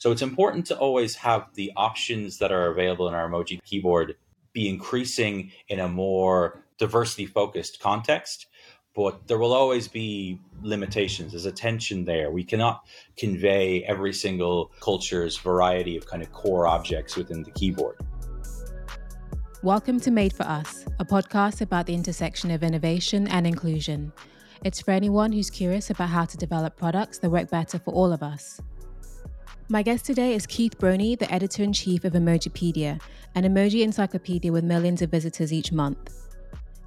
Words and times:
So 0.00 0.10
it's 0.12 0.22
important 0.22 0.64
to 0.68 0.78
always 0.78 1.14
have 1.16 1.48
the 1.52 1.72
options 1.76 2.38
that 2.38 2.50
are 2.50 2.70
available 2.70 3.06
in 3.06 3.12
our 3.12 3.28
emoji 3.28 3.62
keyboard 3.64 4.16
be 4.54 4.66
increasing 4.66 5.52
in 5.68 5.78
a 5.78 5.88
more 5.88 6.64
diversity 6.78 7.26
focused 7.26 7.80
context. 7.80 8.46
But 8.94 9.28
there 9.28 9.36
will 9.36 9.52
always 9.52 9.88
be 9.88 10.40
limitations. 10.62 11.32
There's 11.32 11.44
a 11.44 11.52
tension 11.52 12.06
there. 12.06 12.30
We 12.30 12.44
cannot 12.44 12.86
convey 13.18 13.82
every 13.82 14.14
single 14.14 14.72
culture's 14.80 15.36
variety 15.36 15.98
of 15.98 16.06
kind 16.06 16.22
of 16.22 16.32
core 16.32 16.66
objects 16.66 17.14
within 17.14 17.42
the 17.42 17.50
keyboard. 17.50 17.98
Welcome 19.62 20.00
to 20.00 20.10
Made 20.10 20.32
for 20.32 20.44
Us, 20.44 20.86
a 20.98 21.04
podcast 21.04 21.60
about 21.60 21.84
the 21.84 21.94
intersection 21.94 22.50
of 22.50 22.62
innovation 22.62 23.28
and 23.28 23.46
inclusion. 23.46 24.14
It's 24.64 24.80
for 24.80 24.92
anyone 24.92 25.30
who's 25.30 25.50
curious 25.50 25.90
about 25.90 26.08
how 26.08 26.24
to 26.24 26.38
develop 26.38 26.78
products 26.78 27.18
that 27.18 27.28
work 27.28 27.50
better 27.50 27.78
for 27.78 27.92
all 27.92 28.14
of 28.14 28.22
us. 28.22 28.62
My 29.72 29.82
guest 29.82 30.04
today 30.04 30.34
is 30.34 30.48
Keith 30.48 30.76
Broni, 30.80 31.16
the 31.16 31.32
editor 31.32 31.62
in 31.62 31.72
chief 31.72 32.02
of 32.02 32.14
Emojipedia, 32.14 33.00
an 33.36 33.44
emoji 33.44 33.84
encyclopedia 33.84 34.50
with 34.50 34.64
millions 34.64 35.00
of 35.00 35.12
visitors 35.12 35.52
each 35.52 35.70
month. 35.70 36.12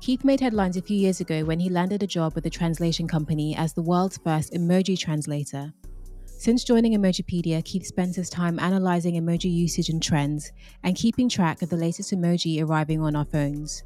Keith 0.02 0.26
made 0.26 0.42
headlines 0.42 0.76
a 0.76 0.82
few 0.82 0.98
years 0.98 1.22
ago 1.22 1.46
when 1.46 1.62
he 1.62 1.70
landed 1.70 2.04
a 2.04 2.08
job 2.08 2.36
with 2.36 2.46
a 2.46 2.50
translation 2.50 3.08
company 3.08 3.56
as 3.56 3.72
the 3.72 3.82
world's 3.82 4.18
first 4.18 4.52
emoji 4.52 5.00
translator. 5.00 5.72
Since 6.26 6.66
joining 6.66 6.92
Emojipedia, 6.92 7.64
Keith 7.64 7.86
spends 7.86 8.18
his 8.18 8.30
time 8.30 8.60
analyzing 8.60 9.16
emoji 9.16 9.50
usage 9.50 9.88
and 9.88 10.04
trends 10.04 10.52
and 10.84 10.94
keeping 10.98 11.30
track 11.30 11.62
of 11.62 11.70
the 11.70 11.78
latest 11.78 12.14
emoji 12.14 12.62
arriving 12.62 13.00
on 13.00 13.16
our 13.16 13.24
phones. 13.24 13.86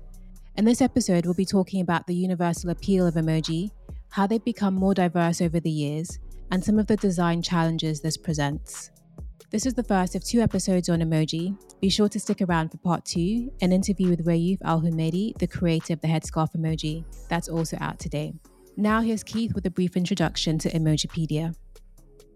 In 0.56 0.66
this 0.66 0.82
episode, 0.82 1.26
we'll 1.26 1.36
be 1.36 1.46
talking 1.46 1.82
about 1.82 2.08
the 2.08 2.16
universal 2.16 2.72
appeal 2.72 3.06
of 3.06 3.14
emoji, 3.14 3.70
how 4.10 4.26
they've 4.26 4.44
become 4.44 4.74
more 4.74 4.96
diverse 4.96 5.40
over 5.40 5.60
the 5.60 5.70
years, 5.70 6.18
and 6.52 6.64
some 6.64 6.80
of 6.80 6.88
the 6.88 6.98
design 6.98 7.42
challenges 7.42 8.02
this 8.02 8.18
presents. 8.18 8.92
This 9.50 9.66
is 9.66 9.76
the 9.76 9.84
first 9.84 10.14
of 10.14 10.26
two 10.26 10.42
episodes 10.42 10.90
on 10.90 11.00
emoji. 11.00 11.58
Be 11.80 11.88
sure 11.88 12.10
to 12.10 12.20
stick 12.20 12.42
around 12.42 12.68
for 12.70 12.80
part 12.80 13.06
two, 13.06 13.50
an 13.62 13.72
interview 13.72 14.10
with 14.10 14.26
Rayouf 14.26 14.60
Alhumedhi, 14.60 15.38
the 15.38 15.48
creator 15.48 15.94
of 15.94 16.02
the 16.02 16.08
headscarf 16.10 16.54
emoji. 16.54 17.06
That's 17.30 17.48
also 17.48 17.78
out 17.80 17.98
today. 17.98 18.34
Now, 18.76 19.00
here's 19.00 19.24
Keith 19.24 19.56
with 19.56 19.66
a 19.66 19.70
brief 19.70 19.96
introduction 19.96 20.58
to 20.60 20.70
Emojipedia. 20.72 21.56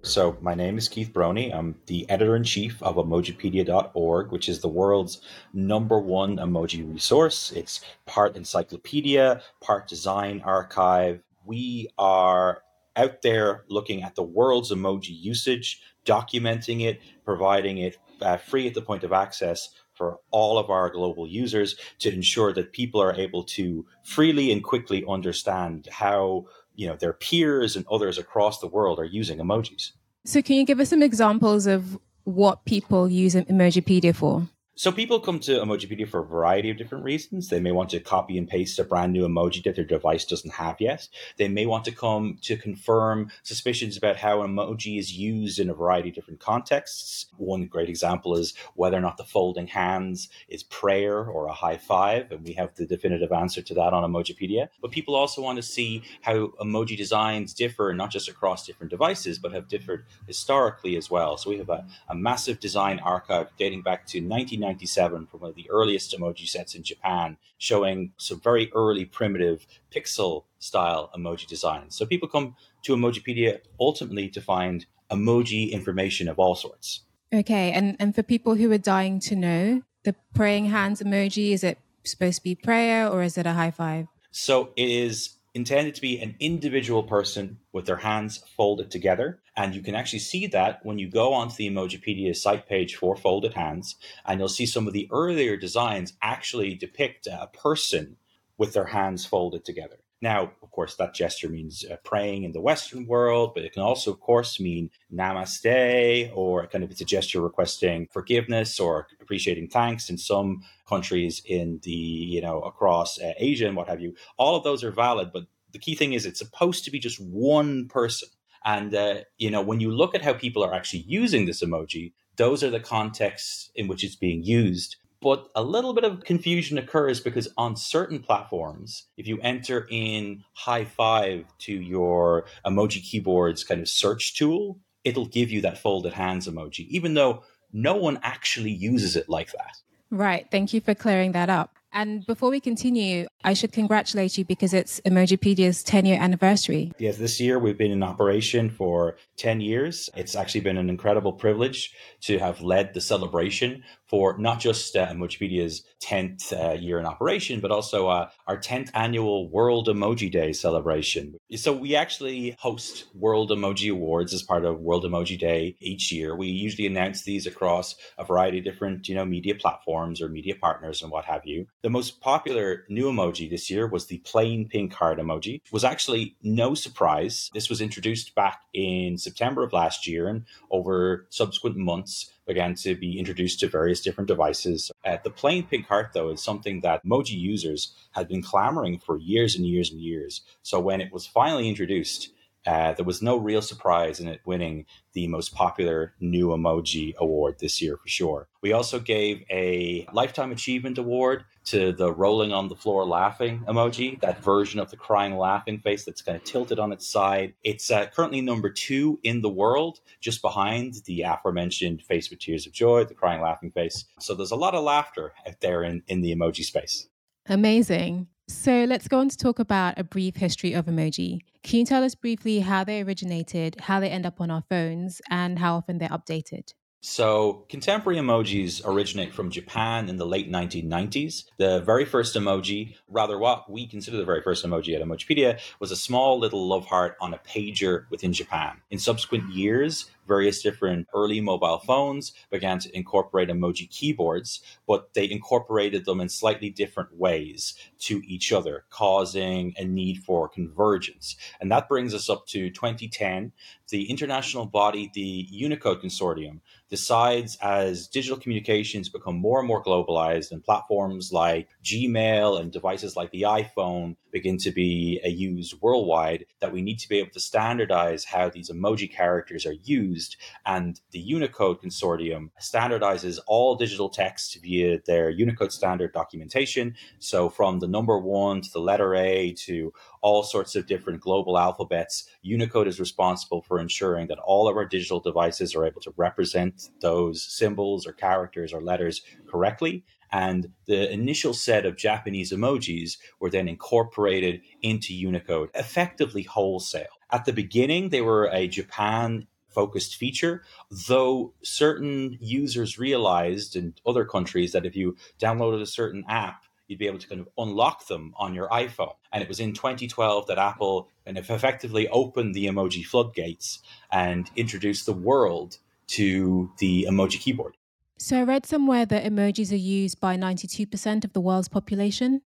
So, 0.03 0.37
my 0.39 0.55
name 0.55 0.77
is 0.77 0.87
Keith 0.87 1.11
Broni. 1.11 1.53
I'm 1.53 1.75
the 1.87 2.09
editor 2.09 2.37
in 2.37 2.45
chief 2.45 2.81
of 2.81 2.95
Emojipedia.org, 2.95 4.31
which 4.31 4.47
is 4.47 4.61
the 4.61 4.69
world's 4.69 5.19
number 5.53 5.99
one 5.99 6.37
emoji 6.37 6.89
resource. 6.89 7.51
It's 7.51 7.81
part 8.05 8.37
encyclopedia, 8.37 9.41
part 9.59 9.89
design 9.89 10.41
archive. 10.45 11.21
We 11.43 11.89
are 11.97 12.63
out 12.95 13.21
there 13.21 13.63
looking 13.69 14.03
at 14.03 14.15
the 14.15 14.23
world's 14.23 14.71
emoji 14.71 15.09
usage, 15.09 15.81
documenting 16.05 16.81
it, 16.81 16.99
providing 17.25 17.77
it 17.77 17.97
uh, 18.21 18.37
free 18.37 18.67
at 18.67 18.73
the 18.73 18.81
point 18.81 19.03
of 19.03 19.13
access 19.13 19.69
for 19.93 20.19
all 20.31 20.57
of 20.57 20.69
our 20.69 20.89
global 20.89 21.27
users 21.27 21.75
to 21.99 22.11
ensure 22.13 22.53
that 22.53 22.73
people 22.73 23.01
are 23.01 23.13
able 23.13 23.43
to 23.43 23.85
freely 24.03 24.51
and 24.51 24.63
quickly 24.63 25.03
understand 25.07 25.87
how 25.91 26.45
you 26.75 26.87
know 26.87 26.95
their 26.95 27.13
peers 27.13 27.75
and 27.75 27.85
others 27.91 28.17
across 28.17 28.59
the 28.59 28.67
world 28.67 28.99
are 28.99 29.05
using 29.05 29.39
emojis. 29.39 29.91
So 30.25 30.41
can 30.41 30.55
you 30.55 30.65
give 30.65 30.79
us 30.79 30.89
some 30.89 31.03
examples 31.03 31.67
of 31.67 31.99
what 32.23 32.65
people 32.65 33.09
use 33.09 33.35
Emojipedia 33.35 34.15
for? 34.15 34.47
So 34.75 34.89
people 34.89 35.19
come 35.19 35.39
to 35.41 35.59
Emojipedia 35.59 36.07
for 36.07 36.21
a 36.21 36.25
variety 36.25 36.69
of 36.69 36.77
different 36.77 37.03
reasons. 37.03 37.49
They 37.49 37.59
may 37.59 37.73
want 37.73 37.89
to 37.89 37.99
copy 37.99 38.37
and 38.37 38.47
paste 38.47 38.79
a 38.79 38.85
brand 38.85 39.11
new 39.11 39.27
emoji 39.27 39.61
that 39.63 39.75
their 39.75 39.83
device 39.83 40.23
doesn't 40.23 40.53
have 40.53 40.79
yet. 40.79 41.09
They 41.35 41.49
may 41.49 41.65
want 41.65 41.83
to 41.85 41.91
come 41.91 42.37
to 42.43 42.55
confirm 42.55 43.29
suspicions 43.43 43.97
about 43.97 44.15
how 44.15 44.37
emoji 44.37 44.97
is 44.97 45.11
used 45.11 45.59
in 45.59 45.69
a 45.69 45.73
variety 45.73 46.09
of 46.09 46.15
different 46.15 46.39
contexts. 46.39 47.25
One 47.35 47.65
great 47.65 47.89
example 47.89 48.35
is 48.37 48.53
whether 48.75 48.97
or 48.97 49.01
not 49.01 49.17
the 49.17 49.25
folding 49.25 49.67
hands 49.67 50.29
is 50.47 50.63
prayer 50.63 51.25
or 51.25 51.47
a 51.47 51.53
high 51.53 51.77
five, 51.77 52.31
and 52.31 52.43
we 52.43 52.53
have 52.53 52.73
the 52.75 52.85
definitive 52.85 53.33
answer 53.33 53.61
to 53.61 53.73
that 53.73 53.91
on 53.91 54.09
Emojipedia. 54.09 54.69
But 54.81 54.91
people 54.91 55.15
also 55.15 55.41
want 55.41 55.57
to 55.57 55.63
see 55.63 56.01
how 56.21 56.47
emoji 56.61 56.95
designs 56.95 57.53
differ 57.53 57.93
not 57.93 58.09
just 58.09 58.29
across 58.29 58.65
different 58.65 58.89
devices, 58.89 59.37
but 59.37 59.51
have 59.51 59.67
differed 59.67 60.05
historically 60.27 60.95
as 60.95 61.11
well. 61.11 61.35
So 61.35 61.49
we 61.49 61.57
have 61.57 61.69
a, 61.69 61.85
a 62.07 62.15
massive 62.15 62.61
design 62.61 62.99
archive 62.99 63.49
dating 63.57 63.81
back 63.81 64.07
to 64.07 64.21
19 64.21 64.60
1997 64.61 65.27
from 65.27 65.39
one 65.41 65.49
of 65.49 65.55
the 65.55 65.69
earliest 65.69 66.17
emoji 66.17 66.47
sets 66.47 66.75
in 66.75 66.83
Japan, 66.83 67.37
showing 67.57 68.13
some 68.17 68.39
very 68.39 68.71
early 68.73 69.05
primitive 69.05 69.65
pixel 69.93 70.43
style 70.59 71.09
emoji 71.15 71.47
designs. 71.47 71.95
So 71.95 72.05
people 72.05 72.27
come 72.27 72.55
to 72.83 72.95
Emojipedia 72.95 73.59
ultimately 73.79 74.29
to 74.29 74.41
find 74.41 74.85
emoji 75.11 75.71
information 75.71 76.27
of 76.27 76.39
all 76.39 76.55
sorts. 76.55 77.01
Okay, 77.33 77.71
and, 77.71 77.95
and 77.99 78.13
for 78.13 78.23
people 78.23 78.55
who 78.55 78.71
are 78.71 78.77
dying 78.77 79.19
to 79.21 79.35
know, 79.35 79.81
the 80.03 80.15
praying 80.33 80.65
hands 80.65 81.01
emoji, 81.01 81.51
is 81.51 81.63
it 81.63 81.77
supposed 82.03 82.37
to 82.37 82.43
be 82.43 82.55
prayer 82.55 83.07
or 83.07 83.23
is 83.23 83.37
it 83.37 83.45
a 83.45 83.53
high 83.53 83.71
five? 83.71 84.07
So 84.31 84.71
it 84.75 84.89
is 84.89 85.37
intended 85.53 85.95
to 85.95 86.01
be 86.01 86.19
an 86.19 86.35
individual 86.39 87.03
person 87.03 87.59
with 87.71 87.85
their 87.85 87.97
hands 87.97 88.43
folded 88.55 88.91
together. 88.91 89.41
And 89.55 89.75
you 89.75 89.81
can 89.81 89.95
actually 89.95 90.19
see 90.19 90.47
that 90.47 90.79
when 90.83 90.99
you 90.99 91.09
go 91.09 91.33
onto 91.33 91.55
the 91.55 91.69
Emojipedia 91.69 92.35
site 92.35 92.67
page 92.67 92.95
for 92.95 93.15
folded 93.15 93.53
hands, 93.53 93.95
and 94.25 94.39
you'll 94.39 94.49
see 94.49 94.65
some 94.65 94.87
of 94.87 94.93
the 94.93 95.09
earlier 95.11 95.57
designs 95.57 96.13
actually 96.21 96.75
depict 96.75 97.27
a 97.27 97.49
person 97.53 98.17
with 98.57 98.73
their 98.73 98.85
hands 98.85 99.25
folded 99.25 99.65
together. 99.65 100.00
Now, 100.21 100.51
of 100.61 100.69
course, 100.69 100.95
that 100.95 101.15
gesture 101.15 101.49
means 101.49 101.83
uh, 101.83 101.95
praying 102.03 102.43
in 102.43 102.51
the 102.51 102.61
Western 102.61 103.07
world, 103.07 103.53
but 103.55 103.63
it 103.63 103.73
can 103.73 103.81
also, 103.81 104.11
of 104.11 104.19
course, 104.19 104.59
mean 104.59 104.91
namaste, 105.11 106.31
or 106.35 106.67
kind 106.67 106.83
of 106.83 106.91
it's 106.91 107.01
a 107.01 107.05
gesture 107.05 107.41
requesting 107.41 108.07
forgiveness 108.11 108.79
or 108.79 109.07
appreciating 109.19 109.67
thanks 109.69 110.09
in 110.09 110.19
some 110.19 110.61
countries 110.87 111.41
in 111.45 111.79
the, 111.83 111.91
you 111.91 112.39
know, 112.39 112.61
across 112.61 113.19
uh, 113.19 113.33
Asia 113.37 113.67
and 113.67 113.75
what 113.75 113.89
have 113.89 113.99
you. 113.99 114.13
All 114.37 114.55
of 114.55 114.63
those 114.63 114.83
are 114.83 114.91
valid, 114.91 115.31
but 115.33 115.45
the 115.71 115.79
key 115.79 115.95
thing 115.95 116.13
is 116.13 116.25
it's 116.25 116.39
supposed 116.39 116.85
to 116.85 116.91
be 116.91 116.99
just 116.99 117.19
one 117.19 117.87
person. 117.87 118.29
And, 118.63 118.93
uh, 118.93 119.21
you 119.39 119.49
know, 119.49 119.61
when 119.61 119.79
you 119.79 119.89
look 119.89 120.13
at 120.13 120.21
how 120.21 120.33
people 120.33 120.63
are 120.63 120.73
actually 120.73 121.03
using 121.07 121.47
this 121.47 121.63
emoji, 121.63 122.13
those 122.35 122.63
are 122.63 122.69
the 122.69 122.79
contexts 122.79 123.71
in 123.73 123.87
which 123.87 124.03
it's 124.03 124.15
being 124.15 124.43
used. 124.43 124.97
But 125.21 125.49
a 125.55 125.63
little 125.63 125.93
bit 125.93 126.03
of 126.03 126.23
confusion 126.23 126.77
occurs 126.77 127.19
because 127.19 127.47
on 127.55 127.75
certain 127.75 128.19
platforms, 128.19 129.07
if 129.17 129.27
you 129.27 129.39
enter 129.41 129.87
in 129.89 130.43
high 130.53 130.85
five 130.85 131.45
to 131.59 131.73
your 131.73 132.45
emoji 132.65 133.03
keyboard's 133.03 133.63
kind 133.63 133.81
of 133.81 133.87
search 133.87 134.35
tool, 134.35 134.79
it'll 135.03 135.27
give 135.27 135.51
you 135.51 135.61
that 135.61 135.77
folded 135.77 136.13
hands 136.13 136.47
emoji, 136.47 136.87
even 136.87 137.13
though 137.13 137.43
no 137.71 137.95
one 137.95 138.19
actually 138.23 138.71
uses 138.71 139.15
it 139.15 139.29
like 139.29 139.51
that. 139.51 139.77
Right. 140.09 140.47
Thank 140.51 140.73
you 140.73 140.81
for 140.81 140.95
clearing 140.95 141.31
that 141.33 141.49
up. 141.49 141.75
And 141.93 142.25
before 142.25 142.49
we 142.49 142.59
continue, 142.59 143.27
I 143.43 143.53
should 143.53 143.71
congratulate 143.71 144.37
you 144.37 144.45
because 144.45 144.73
it's 144.73 145.01
Emojipedia's 145.01 145.83
10 145.83 146.05
year 146.05 146.19
anniversary. 146.19 146.91
Yes, 146.99 147.17
this 147.17 147.39
year 147.39 147.57
we've 147.57 147.77
been 147.77 147.91
in 147.91 148.03
operation 148.03 148.69
for 148.69 149.17
10 149.37 149.61
years. 149.61 150.09
It's 150.15 150.35
actually 150.35 150.61
been 150.61 150.77
an 150.77 150.89
incredible 150.89 151.33
privilege 151.33 151.93
to 152.21 152.37
have 152.37 152.61
led 152.61 152.93
the 152.93 153.01
celebration 153.01 153.83
for 154.07 154.37
not 154.37 154.59
just 154.59 154.95
uh, 154.95 155.07
Emojipedia's 155.07 155.83
10th 156.03 156.51
uh, 156.51 156.73
year 156.73 156.99
in 156.99 157.05
operation, 157.05 157.61
but 157.61 157.71
also 157.71 158.09
uh, 158.09 158.29
our 158.45 158.57
10th 158.57 158.89
annual 158.93 159.49
World 159.49 159.87
Emoji 159.87 160.29
Day 160.29 160.51
celebration. 160.51 161.37
So 161.55 161.71
we 161.71 161.95
actually 161.95 162.55
host 162.59 163.05
World 163.15 163.51
Emoji 163.51 163.89
Awards 163.89 164.33
as 164.33 164.43
part 164.43 164.65
of 164.65 164.81
World 164.81 165.05
Emoji 165.05 165.39
Day 165.39 165.77
each 165.79 166.11
year. 166.11 166.35
We 166.35 166.47
usually 166.47 166.87
announce 166.87 167.23
these 167.23 167.47
across 167.47 167.95
a 168.17 168.25
variety 168.25 168.59
of 168.59 168.65
different, 168.65 169.07
you 169.07 169.15
know, 169.15 169.25
media 169.25 169.55
platforms 169.55 170.21
or 170.21 170.27
media 170.27 170.55
partners 170.55 171.01
and 171.01 171.09
what 171.09 171.25
have 171.25 171.45
you. 171.45 171.67
The 171.81 171.89
most 171.89 172.19
popular 172.19 172.83
new 172.89 173.05
emoji 173.05 173.30
this 173.31 173.69
year 173.69 173.87
was 173.87 174.07
the 174.07 174.19
plain 174.19 174.67
pink 174.67 174.93
heart 174.93 175.19
emoji. 175.19 175.61
Was 175.71 175.83
actually 175.83 176.35
no 176.43 176.73
surprise. 176.73 177.49
This 177.53 177.69
was 177.69 177.81
introduced 177.81 178.35
back 178.35 178.61
in 178.73 179.17
September 179.17 179.63
of 179.63 179.73
last 179.73 180.07
year 180.07 180.27
and 180.27 180.45
over 180.69 181.27
subsequent 181.29 181.77
months 181.77 182.31
began 182.45 182.75
to 182.75 182.95
be 182.95 183.17
introduced 183.17 183.59
to 183.59 183.67
various 183.67 184.01
different 184.01 184.27
devices. 184.27 184.91
Uh, 185.05 185.17
the 185.23 185.29
plain 185.29 185.65
pink 185.65 185.87
heart, 185.87 186.11
though, 186.13 186.29
is 186.29 186.41
something 186.41 186.81
that 186.81 187.05
emoji 187.05 187.37
users 187.39 187.95
had 188.11 188.27
been 188.27 188.41
clamoring 188.41 188.99
for 188.99 189.17
years 189.17 189.55
and 189.55 189.65
years 189.65 189.91
and 189.91 190.01
years. 190.01 190.41
So 190.63 190.79
when 190.79 191.01
it 191.01 191.13
was 191.13 191.25
finally 191.25 191.69
introduced, 191.69 192.31
uh, 192.65 192.93
there 192.93 193.05
was 193.05 193.21
no 193.21 193.37
real 193.37 193.61
surprise 193.61 194.19
in 194.19 194.27
it 194.27 194.41
winning 194.45 194.85
the 195.13 195.27
most 195.27 195.53
popular 195.53 196.13
new 196.19 196.49
emoji 196.49 197.15
award 197.15 197.57
this 197.59 197.81
year 197.81 197.97
for 197.97 198.07
sure. 198.07 198.47
We 198.61 198.71
also 198.71 198.99
gave 198.99 199.43
a 199.49 200.07
Lifetime 200.13 200.51
Achievement 200.51 200.97
Award 200.97 201.43
to 201.65 201.91
the 201.91 202.13
rolling 202.13 202.53
on 202.53 202.67
the 202.67 202.75
floor 202.75 203.05
laughing 203.05 203.63
emoji, 203.67 204.19
that 204.21 204.43
version 204.43 204.79
of 204.79 204.91
the 204.91 204.97
crying 204.97 205.37
laughing 205.37 205.79
face 205.79 206.05
that's 206.05 206.21
kind 206.21 206.35
of 206.35 206.43
tilted 206.43 206.79
on 206.79 206.91
its 206.91 207.07
side. 207.07 207.53
It's 207.63 207.89
uh, 207.89 208.07
currently 208.07 208.41
number 208.41 208.69
two 208.69 209.19
in 209.23 209.41
the 209.41 209.49
world, 209.49 209.99
just 210.19 210.41
behind 210.41 210.95
the 211.05 211.23
aforementioned 211.23 212.03
face 212.03 212.29
with 212.29 212.39
tears 212.39 212.67
of 212.67 212.73
joy, 212.73 213.03
the 213.05 213.13
crying 213.13 213.41
laughing 213.41 213.71
face. 213.71 214.05
So 214.19 214.35
there's 214.35 214.51
a 214.51 214.55
lot 214.55 214.75
of 214.75 214.83
laughter 214.83 215.33
out 215.47 215.59
there 215.61 215.83
in, 215.83 216.03
in 216.07 216.21
the 216.21 216.35
emoji 216.35 216.63
space. 216.63 217.07
Amazing. 217.47 218.27
So 218.47 218.83
let's 218.83 219.07
go 219.07 219.19
on 219.19 219.29
to 219.29 219.37
talk 219.37 219.59
about 219.59 219.97
a 219.97 220.03
brief 220.03 220.35
history 220.35 220.73
of 220.73 220.85
emoji. 220.85 221.39
Can 221.63 221.79
you 221.79 221.85
tell 221.85 222.03
us 222.03 222.15
briefly 222.15 222.59
how 222.59 222.83
they 222.83 223.01
originated, 223.01 223.79
how 223.79 223.99
they 223.99 224.09
end 224.09 224.25
up 224.25 224.41
on 224.41 224.51
our 224.51 224.63
phones, 224.69 225.21
and 225.29 225.57
how 225.57 225.75
often 225.75 225.99
they're 225.99 226.09
updated? 226.09 226.73
So, 227.03 227.65
contemporary 227.67 228.19
emojis 228.19 228.85
originate 228.85 229.33
from 229.33 229.49
Japan 229.49 230.07
in 230.07 230.17
the 230.17 230.25
late 230.25 230.51
1990s. 230.51 231.45
The 231.57 231.81
very 231.81 232.05
first 232.05 232.35
emoji, 232.35 232.95
rather 233.07 233.39
what 233.39 233.71
we 233.71 233.87
consider 233.87 234.17
the 234.17 234.25
very 234.25 234.43
first 234.43 234.63
emoji 234.63 234.95
at 234.95 235.01
Emojipedia, 235.01 235.59
was 235.79 235.89
a 235.89 235.95
small 235.95 236.37
little 236.37 236.67
love 236.67 236.85
heart 236.85 237.17
on 237.19 237.33
a 237.33 237.39
pager 237.39 238.05
within 238.11 238.33
Japan. 238.33 238.81
In 238.91 238.99
subsequent 238.99 239.51
years, 239.51 240.11
various 240.27 240.61
different 240.61 241.07
early 241.13 241.41
mobile 241.41 241.79
phones 241.79 242.33
began 242.49 242.79
to 242.79 242.95
incorporate 242.95 243.49
emoji 243.49 243.89
keyboards, 243.89 244.61
but 244.87 245.13
they 245.13 245.29
incorporated 245.29 246.05
them 246.05 246.21
in 246.21 246.29
slightly 246.29 246.69
different 246.69 247.17
ways 247.17 247.73
to 247.99 248.21
each 248.25 248.51
other, 248.51 248.85
causing 248.89 249.73
a 249.77 249.85
need 249.85 250.19
for 250.19 250.47
convergence. 250.47 251.35
And 251.59 251.71
that 251.71 251.87
brings 251.87 252.13
us 252.13 252.29
up 252.29 252.45
to 252.47 252.69
2010. 252.69 253.51
The 253.89 254.09
international 254.09 254.65
body, 254.65 255.11
the 255.13 255.47
Unicode 255.49 256.01
Consortium, 256.01 256.61
decides 256.89 257.57
as 257.61 258.07
digital 258.07 258.37
communications 258.37 259.09
become 259.09 259.35
more 259.35 259.59
and 259.59 259.67
more 259.67 259.83
globalized 259.83 260.51
and 260.51 260.63
platforms 260.63 261.31
like 261.31 261.69
Gmail 261.83 262.59
and 262.59 262.71
devices 262.71 263.15
like 263.15 263.31
the 263.31 263.43
iPhone 263.43 264.15
begin 264.31 264.57
to 264.59 264.71
be 264.71 265.19
uh, 265.25 265.29
used 265.29 265.81
worldwide, 265.81 266.45
that 266.59 266.71
we 266.71 266.81
need 266.81 266.99
to 266.99 267.09
be 267.09 267.19
able 267.19 267.31
to 267.31 267.39
standardize 267.39 268.25
how 268.25 268.49
these 268.49 268.69
emoji 268.69 269.11
characters 269.11 269.65
are 269.65 269.75
used. 269.83 270.37
And 270.65 270.99
the 271.11 271.19
Unicode 271.19 271.81
Consortium 271.81 272.49
standardizes 272.59 273.39
all 273.47 273.75
digital 273.75 274.09
text 274.09 274.57
via 274.61 274.99
their 275.05 275.29
Unicode 275.29 275.71
standard 275.71 276.13
documentation. 276.13 276.95
So 277.19 277.49
from 277.49 277.79
the 277.79 277.87
number 277.87 278.17
one 278.17 278.61
to 278.61 278.69
the 278.71 278.79
letter 278.79 279.15
A 279.15 279.53
to 279.65 279.93
all 280.21 280.43
sorts 280.43 280.75
of 280.75 280.85
different 280.85 281.19
global 281.19 281.57
alphabets. 281.57 282.29
Unicode 282.41 282.87
is 282.87 282.99
responsible 282.99 283.61
for 283.61 283.79
ensuring 283.79 284.27
that 284.27 284.39
all 284.39 284.67
of 284.67 284.77
our 284.77 284.85
digital 284.85 285.19
devices 285.19 285.75
are 285.75 285.85
able 285.85 286.01
to 286.01 286.13
represent 286.15 286.89
those 287.01 287.41
symbols 287.43 288.07
or 288.07 288.13
characters 288.13 288.71
or 288.71 288.81
letters 288.81 289.21
correctly. 289.49 290.03
And 290.31 290.71
the 290.85 291.11
initial 291.11 291.53
set 291.53 291.85
of 291.85 291.97
Japanese 291.97 292.51
emojis 292.51 293.17
were 293.39 293.49
then 293.49 293.67
incorporated 293.67 294.61
into 294.81 295.13
Unicode, 295.13 295.69
effectively 295.75 296.43
wholesale. 296.43 297.07
At 297.31 297.45
the 297.45 297.53
beginning, 297.53 298.09
they 298.09 298.21
were 298.21 298.49
a 298.51 298.67
Japan 298.67 299.47
focused 299.69 300.15
feature, 300.15 300.63
though 301.07 301.53
certain 301.63 302.37
users 302.41 302.99
realized 302.99 303.75
in 303.75 303.93
other 304.05 304.25
countries 304.25 304.73
that 304.73 304.85
if 304.85 304.95
you 304.95 305.15
downloaded 305.39 305.81
a 305.81 305.85
certain 305.85 306.25
app, 306.27 306.63
you'd 306.87 306.99
be 306.99 307.07
able 307.07 307.19
to 307.19 307.27
kind 307.27 307.39
of 307.39 307.47
unlock 307.57 308.07
them 308.07 308.33
on 308.37 308.53
your 308.53 308.67
iPhone. 308.67 309.15
And 309.31 309.41
it 309.41 309.47
was 309.47 309.61
in 309.61 309.73
2012 309.73 310.47
that 310.47 310.57
Apple 310.57 311.09
kind 311.25 311.37
of 311.37 311.49
effectively 311.49 312.09
opened 312.09 312.53
the 312.53 312.65
emoji 312.65 313.05
floodgates 313.05 313.79
and 314.11 314.51
introduced 314.57 315.05
the 315.05 315.13
world 315.13 315.77
to 316.07 316.69
the 316.79 317.07
emoji 317.09 317.39
keyboard. 317.39 317.77
So 318.21 318.37
I 318.37 318.43
read 318.43 318.67
somewhere 318.67 319.07
that 319.07 319.23
emojis 319.23 319.71
are 319.71 319.75
used 319.75 320.19
by 320.21 320.37
92% 320.37 321.25
of 321.25 321.33
the 321.33 321.41
world's 321.41 321.67
population. 321.67 322.43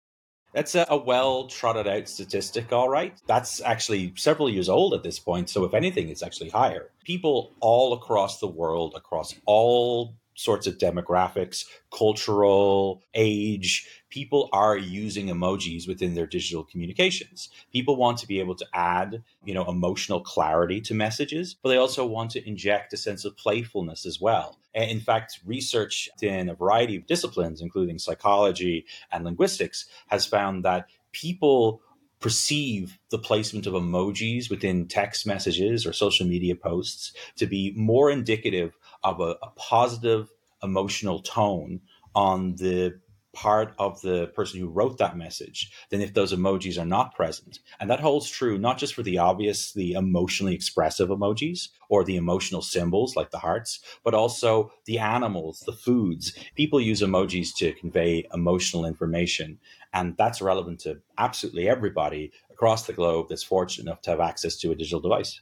That's 0.52 0.74
a, 0.74 0.84
a 0.90 0.98
well 0.98 1.46
trotted 1.46 1.88
out 1.88 2.10
statistic, 2.10 2.70
all 2.74 2.90
right. 2.90 3.18
That's 3.26 3.62
actually 3.62 4.12
several 4.16 4.50
years 4.50 4.68
old 4.68 4.92
at 4.92 5.02
this 5.02 5.18
point. 5.18 5.48
So, 5.48 5.64
if 5.64 5.72
anything, 5.72 6.10
it's 6.10 6.22
actually 6.22 6.50
higher. 6.50 6.90
People 7.04 7.54
all 7.60 7.94
across 7.94 8.38
the 8.38 8.48
world, 8.48 8.92
across 8.94 9.34
all 9.46 10.14
sorts 10.42 10.66
of 10.66 10.78
demographics, 10.78 11.64
cultural, 11.96 13.02
age. 13.14 13.88
People 14.10 14.48
are 14.52 14.76
using 14.76 15.28
emojis 15.28 15.88
within 15.88 16.14
their 16.14 16.26
digital 16.26 16.64
communications. 16.64 17.48
People 17.72 17.96
want 17.96 18.18
to 18.18 18.26
be 18.26 18.40
able 18.40 18.54
to 18.56 18.66
add, 18.74 19.22
you 19.44 19.54
know, 19.54 19.64
emotional 19.64 20.20
clarity 20.20 20.80
to 20.82 20.94
messages, 20.94 21.54
but 21.54 21.70
they 21.70 21.76
also 21.76 22.04
want 22.04 22.30
to 22.32 22.46
inject 22.46 22.92
a 22.92 22.96
sense 22.96 23.24
of 23.24 23.36
playfulness 23.36 24.04
as 24.04 24.20
well. 24.20 24.58
And 24.74 24.90
In 24.90 25.00
fact, 25.00 25.40
research 25.46 26.08
in 26.20 26.48
a 26.48 26.54
variety 26.54 26.96
of 26.96 27.06
disciplines, 27.06 27.60
including 27.60 27.98
psychology 27.98 28.84
and 29.10 29.24
linguistics, 29.24 29.86
has 30.08 30.26
found 30.26 30.64
that 30.64 30.88
people 31.12 31.82
perceive 32.22 32.98
the 33.10 33.18
placement 33.18 33.66
of 33.66 33.74
emojis 33.74 34.48
within 34.48 34.86
text 34.86 35.26
messages 35.26 35.84
or 35.84 35.92
social 35.92 36.24
media 36.24 36.54
posts 36.54 37.12
to 37.36 37.46
be 37.46 37.72
more 37.76 38.10
indicative 38.10 38.78
of 39.04 39.20
a, 39.20 39.36
a 39.42 39.50
positive 39.56 40.30
emotional 40.62 41.20
tone 41.20 41.80
on 42.14 42.56
the 42.56 43.00
part 43.32 43.74
of 43.78 44.00
the 44.02 44.26
person 44.28 44.60
who 44.60 44.68
wrote 44.68 44.98
that 44.98 45.16
message 45.16 45.72
than 45.90 46.00
if 46.00 46.12
those 46.12 46.34
emojis 46.34 46.80
are 46.80 46.86
not 46.86 47.14
present. 47.14 47.60
And 47.80 47.88
that 47.90 48.00
holds 48.00 48.28
true 48.28 48.58
not 48.58 48.78
just 48.78 48.94
for 48.94 49.02
the 49.02 49.18
obvious, 49.18 49.72
the 49.72 49.92
emotionally 49.92 50.54
expressive 50.54 51.08
emojis 51.08 51.68
or 51.88 52.04
the 52.04 52.16
emotional 52.16 52.62
symbols 52.62 53.16
like 53.16 53.30
the 53.30 53.38
hearts, 53.38 53.80
but 54.04 54.14
also 54.14 54.70
the 54.84 54.98
animals, 54.98 55.62
the 55.66 55.72
foods. 55.72 56.34
People 56.54 56.80
use 56.80 57.00
emojis 57.00 57.54
to 57.56 57.72
convey 57.72 58.26
emotional 58.34 58.84
information. 58.84 59.58
And 59.94 60.14
that's 60.16 60.42
relevant 60.42 60.80
to 60.80 61.00
absolutely 61.18 61.68
everybody 61.68 62.32
across 62.50 62.86
the 62.86 62.92
globe 62.92 63.26
that's 63.28 63.42
fortunate 63.42 63.86
enough 63.86 64.02
to 64.02 64.10
have 64.10 64.20
access 64.20 64.56
to 64.56 64.70
a 64.70 64.74
digital 64.74 65.00
device. 65.00 65.40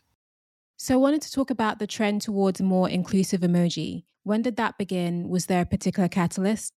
So 0.82 0.94
I 0.94 0.96
wanted 0.96 1.20
to 1.20 1.30
talk 1.30 1.50
about 1.50 1.78
the 1.78 1.86
trend 1.86 2.22
towards 2.22 2.58
more 2.62 2.88
inclusive 2.88 3.42
emoji. 3.42 4.04
When 4.22 4.40
did 4.40 4.56
that 4.56 4.78
begin? 4.78 5.28
Was 5.28 5.44
there 5.44 5.60
a 5.60 5.66
particular 5.66 6.08
catalyst? 6.08 6.72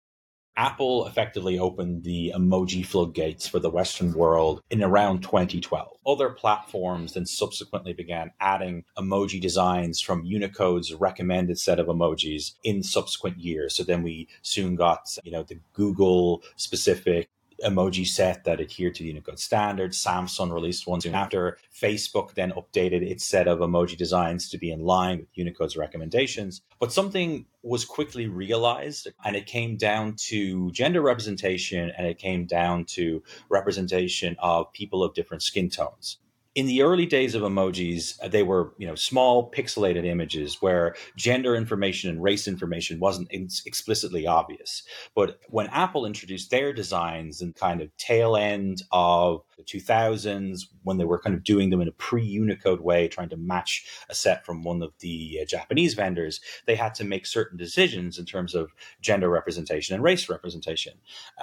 Apple 0.57 1.07
effectively 1.07 1.57
opened 1.57 2.03
the 2.03 2.33
emoji 2.35 2.85
floodgates 2.85 3.47
for 3.47 3.59
the 3.59 3.69
Western 3.69 4.11
world 4.11 4.61
in 4.69 4.83
around 4.83 5.21
2012. 5.23 5.88
Other 6.05 6.31
platforms 6.31 7.13
then 7.13 7.25
subsequently 7.25 7.94
began 7.94 8.31
adding 8.41 8.83
emoji 8.97 9.39
designs 9.39 10.01
from 10.01 10.25
Unicode's 10.25 10.94
recommended 10.94 11.57
set 11.57 11.79
of 11.79 11.88
emojis 11.88 12.55
in 12.65 12.83
subsequent 12.83 13.38
years. 13.39 13.73
So 13.73 13.83
then 13.83 14.03
we 14.03 14.27
soon 14.41 14.75
got, 14.75 15.17
you 15.23 15.31
know, 15.31 15.44
the 15.44 15.61
Google 15.71 16.44
specific 16.57 17.29
emoji 17.63 18.05
set 18.05 18.44
that 18.44 18.59
adhered 18.59 18.95
to 18.95 19.03
the 19.03 19.09
Unicode 19.09 19.39
standards. 19.39 20.03
Samsung 20.03 20.53
released 20.53 20.88
one 20.88 21.01
soon 21.01 21.15
after. 21.15 21.57
Facebook 21.73 22.33
then 22.33 22.51
updated 22.51 23.01
its 23.01 23.23
set 23.23 23.47
of 23.47 23.59
emoji 23.59 23.97
designs 23.97 24.50
to 24.50 24.57
be 24.57 24.71
in 24.71 24.81
line 24.81 25.19
with 25.19 25.35
Unicode's 25.35 25.77
recommendations. 25.77 26.61
But 26.79 26.91
something 26.91 27.45
was 27.61 27.85
quickly 27.85 28.27
realized, 28.27 29.07
and 29.23 29.35
it 29.35 29.45
came 29.45 29.77
down 29.77 30.15
to 30.27 30.71
gender 30.71 31.01
representation 31.01 31.91
and 31.97 32.07
it 32.07 32.17
came 32.17 32.45
down 32.45 32.85
to 32.85 33.23
representation 33.50 34.35
of 34.39 34.71
people 34.73 35.03
of 35.03 35.13
different 35.13 35.44
skin 35.44 35.69
tones 35.69 36.17
in 36.55 36.67
the 36.67 36.83
early 36.83 37.07
days 37.07 37.33
of 37.33 37.41
emojis, 37.41 38.21
uh, 38.21 38.27
they 38.27 38.44
were 38.44 38.73
you 38.77 38.85
know 38.85 38.95
small 38.95 39.50
pixelated 39.51 40.05
images 40.05 40.61
where 40.61 40.95
gender 41.17 41.55
information 41.55 42.09
and 42.09 42.21
race 42.21 42.47
information 42.47 43.00
wasn't 43.00 43.31
explicitly 43.31 44.27
obvious. 44.27 44.83
But 45.15 45.39
when 45.50 45.67
Apple 45.67 46.05
introduced 46.05 46.51
their 46.51 46.72
designs 46.72 47.41
and 47.41 47.55
kind 47.55 47.81
of 47.81 47.95
tail 47.98 48.36
end 48.36 48.83
of 48.91 49.41
the 49.57 49.63
2000s, 49.63 50.62
when 50.83 50.98
they 50.98 51.05
were 51.05 51.19
kind 51.19 51.36
of 51.36 51.43
doing 51.43 51.69
them 51.69 51.81
in 51.81 51.88
a 51.88 51.93
pre-Unicode 51.93 52.81
way, 52.81 53.07
trying 53.07 53.29
to 53.29 53.38
match 53.38 53.86
a 54.10 54.15
set 54.15 54.45
from 54.45 54.63
one 54.63 54.83
of 54.83 54.93
the 55.00 55.39
uh, 55.41 55.45
Japanese 55.45 55.95
vendors, 55.95 56.39
they 56.65 56.75
had 56.75 56.93
to 56.95 57.03
make 57.03 57.25
certain 57.25 57.57
decisions 57.57 58.19
in 58.19 58.25
terms 58.25 58.53
of 58.53 58.72
gender 59.01 59.29
representation 59.29 59.95
and 59.95 60.03
race 60.03 60.29
representation. 60.29 60.93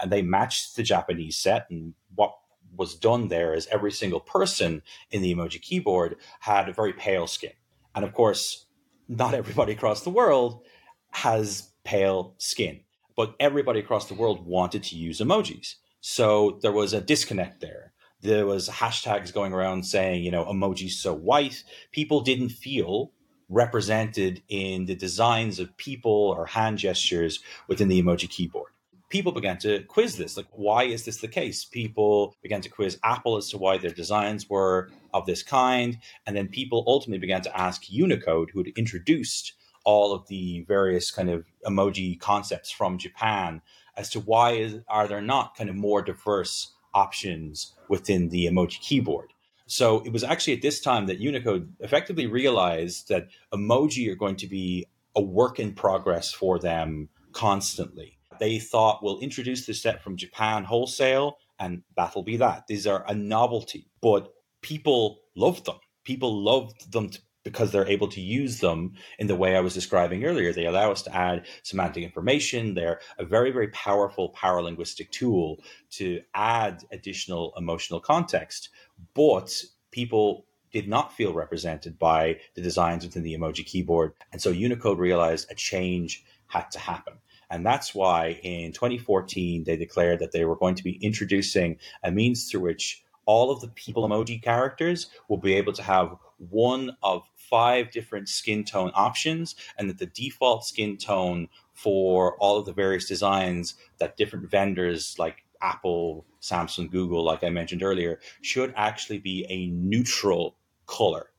And 0.00 0.12
they 0.12 0.22
matched 0.22 0.76
the 0.76 0.82
Japanese 0.82 1.36
set 1.36 1.66
and 1.70 1.94
what 2.14 2.34
was 2.76 2.94
done 2.94 3.28
there 3.28 3.54
is 3.54 3.66
every 3.70 3.92
single 3.92 4.20
person 4.20 4.82
in 5.10 5.22
the 5.22 5.34
emoji 5.34 5.60
keyboard 5.60 6.16
had 6.40 6.68
a 6.68 6.72
very 6.72 6.92
pale 6.92 7.26
skin. 7.26 7.52
And 7.94 8.04
of 8.04 8.14
course, 8.14 8.66
not 9.08 9.34
everybody 9.34 9.72
across 9.72 10.02
the 10.02 10.10
world 10.10 10.64
has 11.10 11.70
pale 11.84 12.34
skin, 12.38 12.80
but 13.16 13.34
everybody 13.40 13.80
across 13.80 14.06
the 14.06 14.14
world 14.14 14.46
wanted 14.46 14.82
to 14.84 14.96
use 14.96 15.20
emojis. 15.20 15.74
So 16.00 16.58
there 16.62 16.72
was 16.72 16.92
a 16.92 17.00
disconnect 17.00 17.60
there. 17.60 17.92
There 18.22 18.46
was 18.46 18.68
hashtags 18.68 19.32
going 19.32 19.52
around 19.52 19.84
saying, 19.84 20.22
you 20.22 20.30
know, 20.30 20.44
emojis 20.44 20.90
so 20.90 21.14
white. 21.14 21.64
People 21.90 22.20
didn't 22.20 22.50
feel 22.50 23.12
represented 23.48 24.42
in 24.48 24.84
the 24.84 24.94
designs 24.94 25.58
of 25.58 25.76
people 25.76 26.34
or 26.36 26.46
hand 26.46 26.78
gestures 26.78 27.40
within 27.66 27.88
the 27.88 28.00
emoji 28.00 28.28
keyboard 28.28 28.70
people 29.10 29.32
began 29.32 29.58
to 29.58 29.82
quiz 29.82 30.16
this. 30.16 30.36
Like, 30.36 30.46
why 30.52 30.84
is 30.84 31.04
this 31.04 31.18
the 31.18 31.28
case? 31.28 31.64
People 31.64 32.36
began 32.42 32.62
to 32.62 32.68
quiz 32.70 32.98
Apple 33.04 33.36
as 33.36 33.50
to 33.50 33.58
why 33.58 33.76
their 33.76 33.90
designs 33.90 34.48
were 34.48 34.88
of 35.12 35.26
this 35.26 35.42
kind. 35.42 35.98
And 36.26 36.34
then 36.34 36.48
people 36.48 36.84
ultimately 36.86 37.18
began 37.18 37.42
to 37.42 37.60
ask 37.60 37.90
Unicode, 37.90 38.50
who 38.50 38.60
had 38.60 38.72
introduced 38.76 39.52
all 39.84 40.14
of 40.14 40.26
the 40.28 40.64
various 40.68 41.10
kind 41.10 41.28
of 41.28 41.46
emoji 41.66 42.18
concepts 42.18 42.70
from 42.70 42.98
Japan, 42.98 43.60
as 43.96 44.08
to 44.10 44.20
why 44.20 44.52
is, 44.52 44.76
are 44.88 45.08
there 45.08 45.20
not 45.20 45.56
kind 45.56 45.68
of 45.68 45.76
more 45.76 46.02
diverse 46.02 46.72
options 46.94 47.74
within 47.88 48.28
the 48.28 48.46
emoji 48.46 48.80
keyboard. 48.80 49.32
So 49.66 50.00
it 50.00 50.12
was 50.12 50.24
actually 50.24 50.54
at 50.54 50.62
this 50.62 50.80
time 50.80 51.06
that 51.06 51.20
Unicode 51.20 51.72
effectively 51.78 52.26
realized 52.26 53.08
that 53.08 53.28
emoji 53.54 54.10
are 54.10 54.16
going 54.16 54.36
to 54.36 54.48
be 54.48 54.86
a 55.14 55.22
work 55.22 55.60
in 55.60 55.72
progress 55.72 56.32
for 56.32 56.58
them 56.58 57.08
constantly 57.32 58.19
they 58.40 58.58
thought 58.58 59.02
we'll 59.02 59.20
introduce 59.20 59.66
the 59.66 59.74
set 59.74 60.02
from 60.02 60.16
Japan 60.16 60.64
wholesale 60.64 61.38
and 61.58 61.82
that'll 61.96 62.22
be 62.22 62.38
that. 62.38 62.66
These 62.66 62.86
are 62.86 63.04
a 63.06 63.14
novelty, 63.14 63.86
but 64.00 64.32
people 64.62 65.20
loved 65.36 65.66
them. 65.66 65.76
People 66.04 66.42
loved 66.42 66.90
them 66.90 67.10
to 67.10 67.20
because 67.42 67.72
they're 67.72 67.88
able 67.88 68.08
to 68.08 68.20
use 68.20 68.60
them 68.60 68.92
in 69.18 69.26
the 69.26 69.36
way 69.36 69.56
I 69.56 69.60
was 69.60 69.74
describing 69.74 70.24
earlier. 70.24 70.52
They 70.52 70.66
allow 70.66 70.90
us 70.90 71.02
to 71.02 71.16
add 71.16 71.46
semantic 71.62 72.04
information. 72.04 72.74
They're 72.74 73.00
a 73.18 73.24
very, 73.24 73.50
very 73.50 73.68
powerful 73.68 74.34
paralinguistic 74.36 75.10
tool 75.10 75.62
to 75.92 76.20
add 76.34 76.84
additional 76.92 77.54
emotional 77.56 78.00
context. 78.00 78.68
But 79.14 79.64
people 79.90 80.44
did 80.72 80.88
not 80.88 81.14
feel 81.14 81.32
represented 81.32 81.98
by 81.98 82.38
the 82.54 82.62
designs 82.62 83.04
within 83.04 83.22
the 83.22 83.34
emoji 83.34 83.64
keyboard. 83.64 84.12
And 84.32 84.40
so 84.40 84.50
Unicode 84.50 84.98
realized 84.98 85.50
a 85.50 85.54
change 85.54 86.24
had 86.46 86.70
to 86.72 86.78
happen. 86.78 87.14
And 87.50 87.66
that's 87.66 87.94
why 87.94 88.38
in 88.42 88.72
2014, 88.72 89.64
they 89.64 89.76
declared 89.76 90.20
that 90.20 90.32
they 90.32 90.44
were 90.44 90.56
going 90.56 90.76
to 90.76 90.84
be 90.84 90.98
introducing 91.02 91.78
a 92.02 92.10
means 92.10 92.50
through 92.50 92.60
which 92.60 93.04
all 93.26 93.50
of 93.50 93.60
the 93.60 93.68
people 93.68 94.08
emoji 94.08 94.42
characters 94.42 95.08
will 95.28 95.36
be 95.36 95.54
able 95.54 95.72
to 95.72 95.82
have 95.82 96.16
one 96.38 96.96
of 97.02 97.22
five 97.36 97.90
different 97.90 98.28
skin 98.28 98.64
tone 98.64 98.92
options, 98.94 99.56
and 99.76 99.90
that 99.90 99.98
the 99.98 100.06
default 100.06 100.64
skin 100.64 100.96
tone 100.96 101.48
for 101.74 102.36
all 102.38 102.58
of 102.58 102.66
the 102.66 102.72
various 102.72 103.06
designs 103.06 103.74
that 103.98 104.16
different 104.16 104.48
vendors 104.48 105.16
like 105.18 105.44
Apple, 105.60 106.24
Samsung, 106.40 106.90
Google, 106.90 107.24
like 107.24 107.44
I 107.44 107.50
mentioned 107.50 107.82
earlier, 107.82 108.20
should 108.40 108.72
actually 108.76 109.18
be 109.18 109.44
a 109.48 109.66
neutral 109.66 110.56
color. 110.86 111.29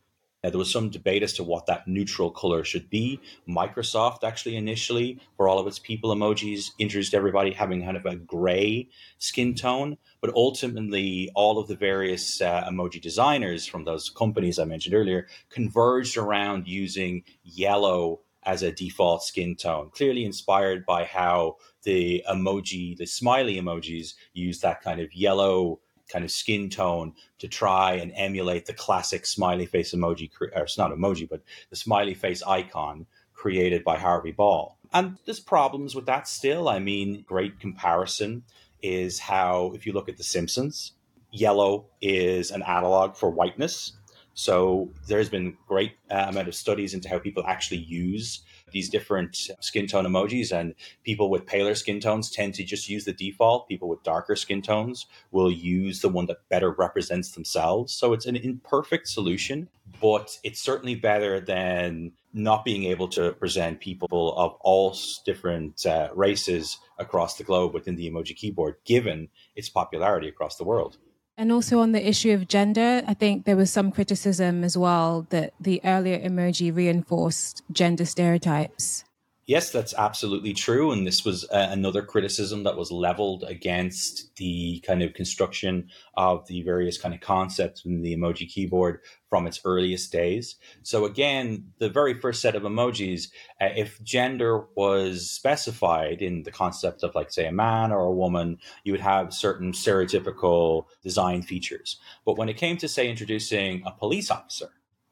There 0.43 0.57
was 0.57 0.71
some 0.71 0.89
debate 0.89 1.21
as 1.21 1.33
to 1.33 1.43
what 1.43 1.67
that 1.67 1.87
neutral 1.87 2.31
color 2.31 2.63
should 2.63 2.89
be. 2.89 3.19
Microsoft 3.47 4.23
actually 4.23 4.55
initially, 4.55 5.19
for 5.37 5.47
all 5.47 5.59
of 5.59 5.67
its 5.67 5.77
people 5.77 6.15
emojis, 6.15 6.71
introduced 6.79 7.13
everybody 7.13 7.51
having 7.51 7.83
kind 7.83 7.95
of 7.95 8.07
a 8.07 8.15
gray 8.15 8.89
skin 9.19 9.53
tone. 9.53 9.97
But 10.19 10.33
ultimately, 10.33 11.29
all 11.35 11.59
of 11.59 11.67
the 11.67 11.75
various 11.75 12.41
uh, 12.41 12.63
emoji 12.67 12.99
designers 12.99 13.67
from 13.67 13.85
those 13.85 14.09
companies 14.09 14.57
I 14.57 14.65
mentioned 14.65 14.95
earlier 14.95 15.27
converged 15.51 16.17
around 16.17 16.67
using 16.67 17.23
yellow 17.43 18.21
as 18.41 18.63
a 18.63 18.71
default 18.71 19.23
skin 19.23 19.55
tone, 19.55 19.91
clearly 19.93 20.25
inspired 20.25 20.87
by 20.87 21.03
how 21.03 21.57
the 21.83 22.23
emoji, 22.27 22.97
the 22.97 23.05
smiley 23.05 23.61
emojis, 23.61 24.15
use 24.33 24.59
that 24.61 24.81
kind 24.81 24.99
of 24.99 25.13
yellow 25.13 25.79
kind 26.11 26.25
of 26.25 26.31
skin 26.31 26.69
tone 26.69 27.13
to 27.39 27.47
try 27.47 27.93
and 27.93 28.11
emulate 28.15 28.65
the 28.65 28.73
classic 28.73 29.25
smiley 29.25 29.65
face 29.65 29.93
emoji, 29.93 30.29
or 30.39 30.63
it's 30.63 30.77
not 30.77 30.91
emoji, 30.91 31.27
but 31.29 31.41
the 31.69 31.75
smiley 31.75 32.13
face 32.13 32.43
icon 32.43 33.05
created 33.33 33.83
by 33.83 33.97
Harvey 33.97 34.31
Ball. 34.31 34.77
And 34.93 35.17
there's 35.25 35.39
problems 35.39 35.95
with 35.95 36.05
that 36.05 36.27
still. 36.27 36.67
I 36.67 36.79
mean, 36.79 37.23
great 37.27 37.59
comparison 37.59 38.43
is 38.81 39.19
how, 39.19 39.71
if 39.73 39.85
you 39.85 39.93
look 39.93 40.09
at 40.09 40.17
The 40.17 40.23
Simpsons, 40.23 40.93
yellow 41.31 41.85
is 42.01 42.51
an 42.51 42.61
analog 42.63 43.15
for 43.15 43.29
whiteness. 43.29 43.93
So 44.33 44.89
there's 45.07 45.29
been 45.29 45.57
great 45.67 45.93
uh, 46.09 46.25
amount 46.27 46.47
of 46.47 46.55
studies 46.55 46.93
into 46.93 47.09
how 47.09 47.19
people 47.19 47.43
actually 47.47 47.79
use 47.79 48.41
these 48.71 48.89
different 48.89 49.35
skin 49.59 49.87
tone 49.87 50.05
emojis 50.05 50.51
and 50.51 50.75
people 51.03 51.29
with 51.29 51.45
paler 51.45 51.75
skin 51.75 51.99
tones 51.99 52.29
tend 52.29 52.53
to 52.55 52.63
just 52.63 52.89
use 52.89 53.05
the 53.05 53.13
default. 53.13 53.67
People 53.67 53.89
with 53.89 54.03
darker 54.03 54.35
skin 54.35 54.61
tones 54.61 55.05
will 55.31 55.51
use 55.51 56.01
the 56.01 56.09
one 56.09 56.25
that 56.27 56.47
better 56.49 56.71
represents 56.71 57.31
themselves. 57.31 57.93
So 57.93 58.13
it's 58.13 58.25
an 58.25 58.35
imperfect 58.35 59.07
solution 59.07 59.69
but 59.99 60.39
it's 60.43 60.61
certainly 60.61 60.95
better 60.95 61.39
than 61.39 62.13
not 62.33 62.63
being 62.63 62.85
able 62.85 63.07
to 63.09 63.33
present 63.33 63.79
people 63.79 64.33
of 64.37 64.55
all 64.61 64.95
different 65.25 65.85
uh, 65.85 66.09
races 66.15 66.77
across 66.97 67.37
the 67.37 67.43
globe 67.43 67.73
within 67.73 67.95
the 67.95 68.09
emoji 68.09 68.35
keyboard 68.35 68.75
given 68.85 69.27
its 69.55 69.69
popularity 69.69 70.27
across 70.27 70.55
the 70.57 70.63
world 70.63 70.97
and 71.41 71.51
also 71.51 71.79
on 71.79 71.91
the 71.91 72.07
issue 72.07 72.33
of 72.33 72.47
gender, 72.47 73.01
I 73.07 73.15
think 73.15 73.45
there 73.45 73.57
was 73.57 73.71
some 73.71 73.91
criticism 73.91 74.63
as 74.63 74.77
well 74.77 75.25
that 75.31 75.55
the 75.59 75.81
earlier 75.83 76.19
emoji 76.19 76.73
reinforced 76.73 77.63
gender 77.71 78.05
stereotypes. 78.05 79.03
Yes, 79.51 79.69
that's 79.69 79.93
absolutely 79.93 80.53
true. 80.53 80.93
And 80.93 81.05
this 81.05 81.25
was 81.25 81.43
uh, 81.49 81.67
another 81.71 82.03
criticism 82.03 82.63
that 82.63 82.77
was 82.77 82.89
leveled 82.89 83.43
against 83.43 84.33
the 84.37 84.79
kind 84.87 85.03
of 85.03 85.13
construction 85.13 85.89
of 86.13 86.47
the 86.47 86.61
various 86.61 86.97
kind 86.97 87.13
of 87.13 87.19
concepts 87.19 87.83
in 87.83 88.01
the 88.01 88.15
emoji 88.15 88.47
keyboard 88.47 89.01
from 89.29 89.47
its 89.47 89.59
earliest 89.65 90.09
days. 90.09 90.55
So, 90.83 91.03
again, 91.03 91.73
the 91.79 91.89
very 91.89 92.13
first 92.13 92.41
set 92.41 92.55
of 92.55 92.63
emojis, 92.63 93.27
uh, 93.59 93.67
if 93.75 94.01
gender 94.03 94.67
was 94.77 95.29
specified 95.29 96.21
in 96.21 96.43
the 96.43 96.51
concept 96.51 97.03
of, 97.03 97.13
like, 97.13 97.29
say, 97.29 97.45
a 97.45 97.51
man 97.51 97.91
or 97.91 98.05
a 98.05 98.13
woman, 98.13 98.57
you 98.85 98.93
would 98.93 99.01
have 99.01 99.33
certain 99.33 99.73
stereotypical 99.73 100.85
design 101.03 101.41
features. 101.41 101.99
But 102.25 102.37
when 102.37 102.47
it 102.47 102.55
came 102.55 102.77
to, 102.77 102.87
say, 102.87 103.09
introducing 103.09 103.83
a 103.85 103.91
police 103.91 104.31
officer, 104.31 104.69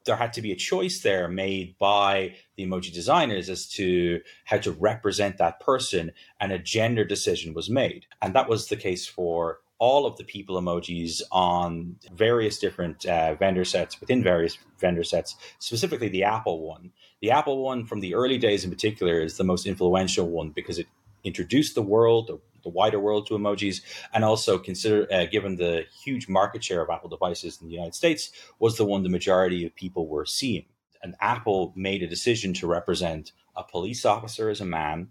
there 0.09 0.17
had 0.17 0.33
to 0.33 0.41
be 0.41 0.51
a 0.51 0.55
choice 0.55 1.01
there 1.01 1.27
made 1.27 1.77
by 1.77 2.33
the 2.57 2.65
emoji 2.65 2.91
designers 2.91 3.47
as 3.47 3.67
to 3.67 4.19
how 4.45 4.57
to 4.57 4.71
represent 4.71 5.37
that 5.37 5.59
person, 5.59 6.11
and 6.41 6.51
a 6.51 6.57
gender 6.57 7.05
decision 7.05 7.53
was 7.53 7.69
made. 7.69 8.07
And 8.19 8.33
that 8.33 8.49
was 8.49 8.67
the 8.67 8.75
case 8.75 9.05
for 9.05 9.59
all 9.77 10.07
of 10.07 10.17
the 10.17 10.23
people 10.23 10.59
emojis 10.59 11.21
on 11.31 11.95
various 12.11 12.57
different 12.57 13.05
uh, 13.05 13.35
vendor 13.35 13.63
sets 13.63 13.99
within 13.99 14.23
various 14.23 14.57
vendor 14.79 15.03
sets, 15.03 15.35
specifically 15.59 16.09
the 16.09 16.23
Apple 16.23 16.67
one. 16.67 16.89
The 17.21 17.29
Apple 17.29 17.63
one 17.63 17.85
from 17.85 17.99
the 17.99 18.15
early 18.15 18.39
days 18.39 18.63
in 18.63 18.71
particular 18.71 19.21
is 19.21 19.37
the 19.37 19.43
most 19.43 19.67
influential 19.67 20.27
one 20.27 20.49
because 20.49 20.79
it 20.79 20.87
introduced 21.23 21.75
the 21.75 21.81
world, 21.81 22.39
the 22.63 22.69
wider 22.69 22.99
world 22.99 23.27
to 23.27 23.33
emojis, 23.35 23.81
and 24.13 24.23
also 24.23 24.57
consider, 24.57 25.07
uh, 25.11 25.25
given 25.25 25.55
the 25.55 25.85
huge 26.03 26.27
market 26.27 26.63
share 26.63 26.81
of 26.81 26.89
Apple 26.89 27.09
devices 27.09 27.59
in 27.61 27.67
the 27.67 27.73
United 27.73 27.95
States, 27.95 28.31
was 28.59 28.77
the 28.77 28.85
one 28.85 29.03
the 29.03 29.09
majority 29.09 29.65
of 29.65 29.75
people 29.75 30.07
were 30.07 30.25
seeing. 30.25 30.65
And 31.01 31.15
Apple 31.21 31.73
made 31.75 32.03
a 32.03 32.07
decision 32.07 32.53
to 32.55 32.67
represent 32.67 33.31
a 33.55 33.63
police 33.63 34.05
officer 34.05 34.49
as 34.49 34.61
a 34.61 34.65
man, 34.65 35.09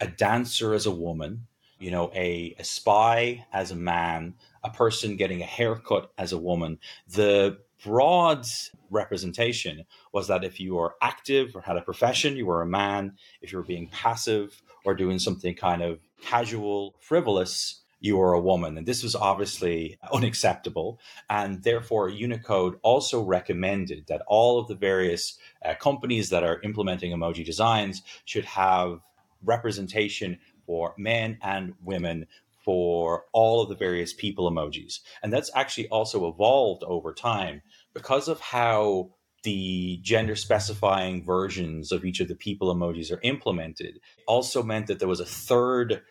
a 0.00 0.06
dancer 0.06 0.74
as 0.74 0.86
a 0.86 0.90
woman, 0.90 1.46
you 1.78 1.90
know, 1.90 2.10
a, 2.14 2.54
a 2.58 2.64
spy 2.64 3.44
as 3.52 3.70
a 3.70 3.76
man, 3.76 4.34
a 4.62 4.70
person 4.70 5.16
getting 5.16 5.42
a 5.42 5.46
haircut 5.46 6.12
as 6.18 6.32
a 6.32 6.38
woman. 6.38 6.78
The 7.08 7.58
broad 7.82 8.46
representation 8.90 9.84
was 10.12 10.28
that 10.28 10.44
if 10.44 10.60
you 10.60 10.74
were 10.74 10.94
active 11.02 11.56
or 11.56 11.62
had 11.62 11.76
a 11.76 11.82
profession, 11.82 12.36
you 12.36 12.46
were 12.46 12.62
a 12.62 12.66
man. 12.66 13.14
If 13.40 13.52
you 13.52 13.58
were 13.58 13.64
being 13.64 13.88
passive 13.88 14.62
or 14.84 14.94
doing 14.94 15.18
something 15.18 15.54
kind 15.54 15.82
of 15.82 16.00
casual, 16.20 16.94
frivolous, 17.00 17.82
you 18.00 18.16
were 18.16 18.32
a 18.32 18.40
woman. 18.40 18.76
And 18.76 18.86
this 18.86 19.02
was 19.02 19.14
obviously 19.14 19.98
unacceptable. 20.12 20.98
And 21.30 21.62
therefore, 21.62 22.08
Unicode 22.08 22.78
also 22.82 23.22
recommended 23.22 24.06
that 24.08 24.22
all 24.26 24.58
of 24.58 24.68
the 24.68 24.74
various 24.74 25.38
uh, 25.64 25.74
companies 25.74 26.30
that 26.30 26.42
are 26.42 26.60
implementing 26.62 27.12
emoji 27.12 27.44
designs 27.44 28.02
should 28.24 28.44
have 28.44 29.00
representation 29.44 30.38
for 30.66 30.94
men 30.98 31.38
and 31.42 31.74
women 31.82 32.26
for 32.64 33.24
all 33.32 33.62
of 33.62 33.68
the 33.68 33.74
various 33.74 34.12
people 34.12 34.50
emojis. 34.50 35.00
And 35.22 35.32
that's 35.32 35.50
actually 35.54 35.88
also 35.88 36.28
evolved 36.28 36.82
over 36.84 37.12
time 37.12 37.62
because 37.94 38.28
of 38.28 38.40
how 38.40 39.10
the 39.42 39.98
gender 40.02 40.36
specifying 40.36 41.24
versions 41.24 41.90
of 41.92 42.04
each 42.04 42.20
of 42.20 42.28
the 42.28 42.34
people 42.34 42.74
emojis 42.74 43.10
are 43.12 43.20
implemented 43.22 43.98
also 44.26 44.62
meant 44.62 44.86
that 44.86 44.98
there 44.98 45.08
was 45.08 45.20
a 45.20 45.26
third 45.26 46.02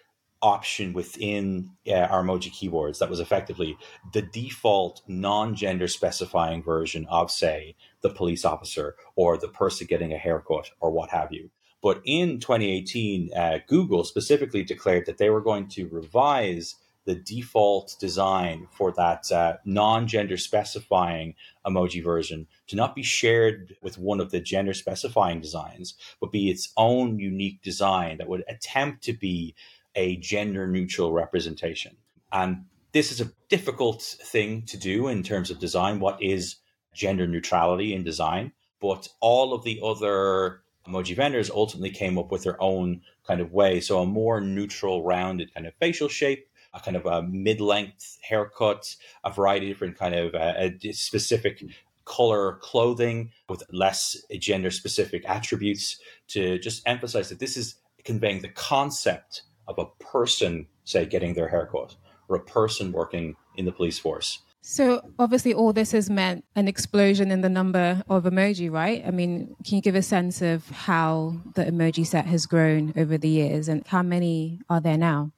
option 0.41 0.91
within 0.91 1.69
uh, 1.87 1.93
our 1.93 2.23
emoji 2.23 2.51
keyboards 2.51 2.99
that 2.99 3.09
was 3.09 3.19
effectively 3.19 3.77
the 4.11 4.21
default 4.21 5.01
non-gender 5.07 5.87
specifying 5.87 6.63
version 6.63 7.05
of 7.09 7.29
say 7.29 7.75
the 8.01 8.09
police 8.09 8.43
officer 8.43 8.95
or 9.15 9.37
the 9.37 9.47
person 9.47 9.85
getting 9.87 10.11
a 10.11 10.17
haircut 10.17 10.71
or 10.79 10.91
what 10.91 11.11
have 11.11 11.31
you 11.31 11.49
but 11.81 12.01
in 12.05 12.39
2018 12.39 13.29
uh, 13.35 13.59
google 13.67 14.03
specifically 14.03 14.63
declared 14.63 15.05
that 15.05 15.17
they 15.17 15.29
were 15.29 15.41
going 15.41 15.67
to 15.67 15.87
revise 15.89 16.75
the 17.05 17.15
default 17.15 17.95
design 17.99 18.67
for 18.71 18.91
that 18.91 19.31
uh, 19.31 19.57
non-gender 19.65 20.37
specifying 20.37 21.33
emoji 21.65 22.03
version 22.03 22.45
to 22.67 22.75
not 22.75 22.93
be 22.95 23.01
shared 23.01 23.75
with 23.81 23.97
one 23.97 24.19
of 24.19 24.29
the 24.31 24.39
gender 24.39 24.73
specifying 24.73 25.41
designs 25.41 25.95
but 26.19 26.31
be 26.31 26.49
its 26.49 26.71
own 26.77 27.17
unique 27.17 27.61
design 27.63 28.17
that 28.17 28.27
would 28.27 28.43
attempt 28.47 29.03
to 29.03 29.13
be 29.13 29.55
a 29.95 30.17
gender 30.17 30.67
neutral 30.67 31.11
representation. 31.11 31.97
And 32.31 32.65
this 32.91 33.11
is 33.11 33.21
a 33.21 33.31
difficult 33.49 34.01
thing 34.01 34.63
to 34.63 34.77
do 34.77 35.07
in 35.07 35.23
terms 35.23 35.49
of 35.49 35.59
design. 35.59 35.99
What 35.99 36.21
is 36.21 36.57
gender 36.93 37.27
neutrality 37.27 37.93
in 37.93 38.03
design? 38.03 38.53
But 38.79 39.07
all 39.19 39.53
of 39.53 39.63
the 39.63 39.79
other 39.83 40.61
emoji 40.87 41.15
vendors 41.15 41.49
ultimately 41.49 41.91
came 41.91 42.17
up 42.17 42.31
with 42.31 42.43
their 42.43 42.61
own 42.61 43.01
kind 43.25 43.41
of 43.41 43.53
way. 43.53 43.79
So 43.79 43.99
a 43.99 44.05
more 44.05 44.41
neutral, 44.41 45.03
rounded 45.03 45.53
kind 45.53 45.67
of 45.67 45.73
facial 45.79 46.07
shape, 46.07 46.47
a 46.73 46.79
kind 46.79 46.97
of 46.97 47.05
a 47.05 47.21
mid-length 47.23 48.17
haircut, 48.21 48.95
a 49.23 49.31
variety 49.31 49.67
of 49.67 49.75
different 49.75 49.97
kind 49.97 50.15
of 50.15 50.35
uh, 50.35 50.69
specific 50.91 51.63
color 52.05 52.57
clothing 52.61 53.31
with 53.47 53.63
less 53.71 54.17
gender 54.39 54.71
specific 54.71 55.23
attributes 55.27 55.99
to 56.27 56.57
just 56.59 56.81
emphasize 56.87 57.29
that 57.29 57.39
this 57.39 57.55
is 57.55 57.75
conveying 58.03 58.41
the 58.41 58.49
concept 58.49 59.43
of 59.67 59.77
a 59.77 59.85
person, 60.03 60.67
say, 60.83 61.05
getting 61.05 61.33
their 61.33 61.49
haircut 61.49 61.95
or 62.27 62.35
a 62.35 62.43
person 62.43 62.91
working 62.91 63.35
in 63.55 63.65
the 63.65 63.71
police 63.71 63.99
force. 63.99 64.39
So 64.61 65.01
obviously, 65.17 65.53
all 65.53 65.73
this 65.73 65.91
has 65.91 66.09
meant 66.09 66.45
an 66.55 66.67
explosion 66.67 67.31
in 67.31 67.41
the 67.41 67.49
number 67.49 68.03
of 68.07 68.23
emoji, 68.23 68.71
right? 68.71 69.03
I 69.05 69.09
mean, 69.09 69.55
can 69.65 69.77
you 69.77 69.81
give 69.81 69.95
a 69.95 70.03
sense 70.03 70.41
of 70.41 70.69
how 70.69 71.41
the 71.55 71.65
emoji 71.65 72.05
set 72.05 72.27
has 72.27 72.45
grown 72.45 72.93
over 72.95 73.17
the 73.17 73.27
years, 73.27 73.67
and 73.67 73.85
how 73.87 74.03
many 74.03 74.59
are 74.69 74.79
there 74.79 74.97
now? 74.97 75.31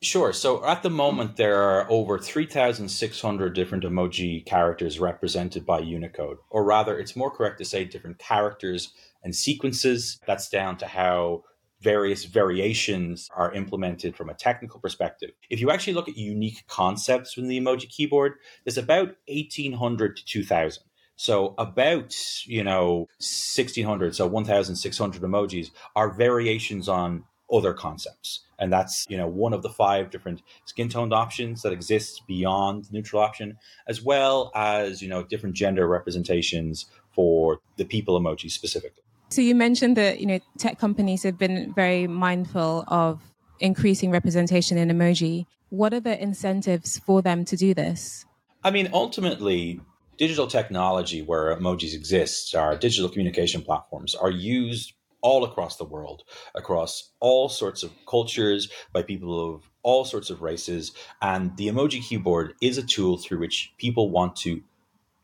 Sure. 0.00 0.32
So 0.32 0.64
at 0.66 0.82
the 0.82 0.90
moment, 0.90 1.36
there 1.36 1.60
are 1.60 1.90
over 1.90 2.18
3,600 2.18 3.54
different 3.54 3.84
emoji 3.84 4.44
characters 4.44 5.00
represented 5.00 5.64
by 5.64 5.78
Unicode. 5.78 6.38
Or 6.50 6.64
rather, 6.64 6.98
it's 6.98 7.16
more 7.16 7.30
correct 7.30 7.58
to 7.58 7.64
say 7.64 7.84
different 7.84 8.18
characters 8.18 8.92
and 9.22 9.34
sequences. 9.34 10.20
That's 10.26 10.48
down 10.48 10.76
to 10.78 10.86
how 10.86 11.44
various 11.84 12.24
variations 12.24 13.28
are 13.36 13.52
implemented 13.52 14.16
from 14.16 14.30
a 14.30 14.34
technical 14.34 14.80
perspective. 14.80 15.30
If 15.50 15.60
you 15.60 15.70
actually 15.70 15.92
look 15.92 16.08
at 16.08 16.16
unique 16.16 16.64
concepts 16.66 17.36
within 17.36 17.50
the 17.50 17.60
emoji 17.60 17.88
keyboard, 17.88 18.34
there's 18.64 18.78
about 18.78 19.08
1,800 19.28 20.16
to 20.16 20.24
2,000. 20.24 20.82
So 21.16 21.54
about, 21.58 22.16
you 22.46 22.64
know, 22.64 23.06
1600, 23.20 24.16
so 24.16 24.26
1600 24.26 25.22
emojis 25.22 25.70
are 25.94 26.12
variations 26.12 26.88
on 26.88 27.24
other 27.52 27.72
concepts. 27.74 28.40
And 28.58 28.72
that's, 28.72 29.04
you 29.08 29.16
know, 29.16 29.28
one 29.28 29.52
of 29.52 29.62
the 29.62 29.68
five 29.68 30.10
different 30.10 30.42
skin 30.64 30.88
toned 30.88 31.12
options 31.12 31.62
that 31.62 31.72
exists 31.72 32.20
beyond 32.26 32.86
the 32.86 32.92
neutral 32.92 33.22
option, 33.22 33.58
as 33.86 34.02
well 34.02 34.50
as, 34.54 35.02
you 35.02 35.08
know, 35.08 35.22
different 35.22 35.54
gender 35.54 35.86
representations 35.86 36.86
for 37.12 37.60
the 37.76 37.84
people 37.84 38.20
emoji 38.20 38.50
specifically. 38.50 39.03
So 39.30 39.40
you 39.40 39.54
mentioned 39.54 39.96
that, 39.96 40.20
you 40.20 40.26
know, 40.26 40.38
tech 40.58 40.78
companies 40.78 41.22
have 41.24 41.38
been 41.38 41.72
very 41.74 42.06
mindful 42.06 42.84
of 42.88 43.20
increasing 43.60 44.10
representation 44.10 44.78
in 44.78 44.88
emoji. 44.88 45.46
What 45.70 45.92
are 45.92 46.00
the 46.00 46.20
incentives 46.22 46.98
for 46.98 47.22
them 47.22 47.44
to 47.46 47.56
do 47.56 47.74
this? 47.74 48.24
I 48.62 48.70
mean, 48.70 48.90
ultimately, 48.92 49.80
digital 50.16 50.46
technology 50.46 51.22
where 51.22 51.56
emojis 51.56 51.94
exist, 51.94 52.54
our 52.54 52.76
digital 52.76 53.08
communication 53.08 53.62
platforms, 53.62 54.14
are 54.14 54.30
used 54.30 54.92
all 55.20 55.44
across 55.44 55.76
the 55.76 55.84
world, 55.84 56.22
across 56.54 57.10
all 57.18 57.48
sorts 57.48 57.82
of 57.82 57.90
cultures, 58.06 58.68
by 58.92 59.02
people 59.02 59.54
of 59.54 59.62
all 59.82 60.04
sorts 60.04 60.30
of 60.30 60.42
races. 60.42 60.92
And 61.22 61.56
the 61.56 61.68
emoji 61.68 62.02
keyboard 62.02 62.54
is 62.60 62.78
a 62.78 62.82
tool 62.82 63.16
through 63.16 63.38
which 63.38 63.72
people 63.78 64.10
want 64.10 64.36
to, 64.36 64.62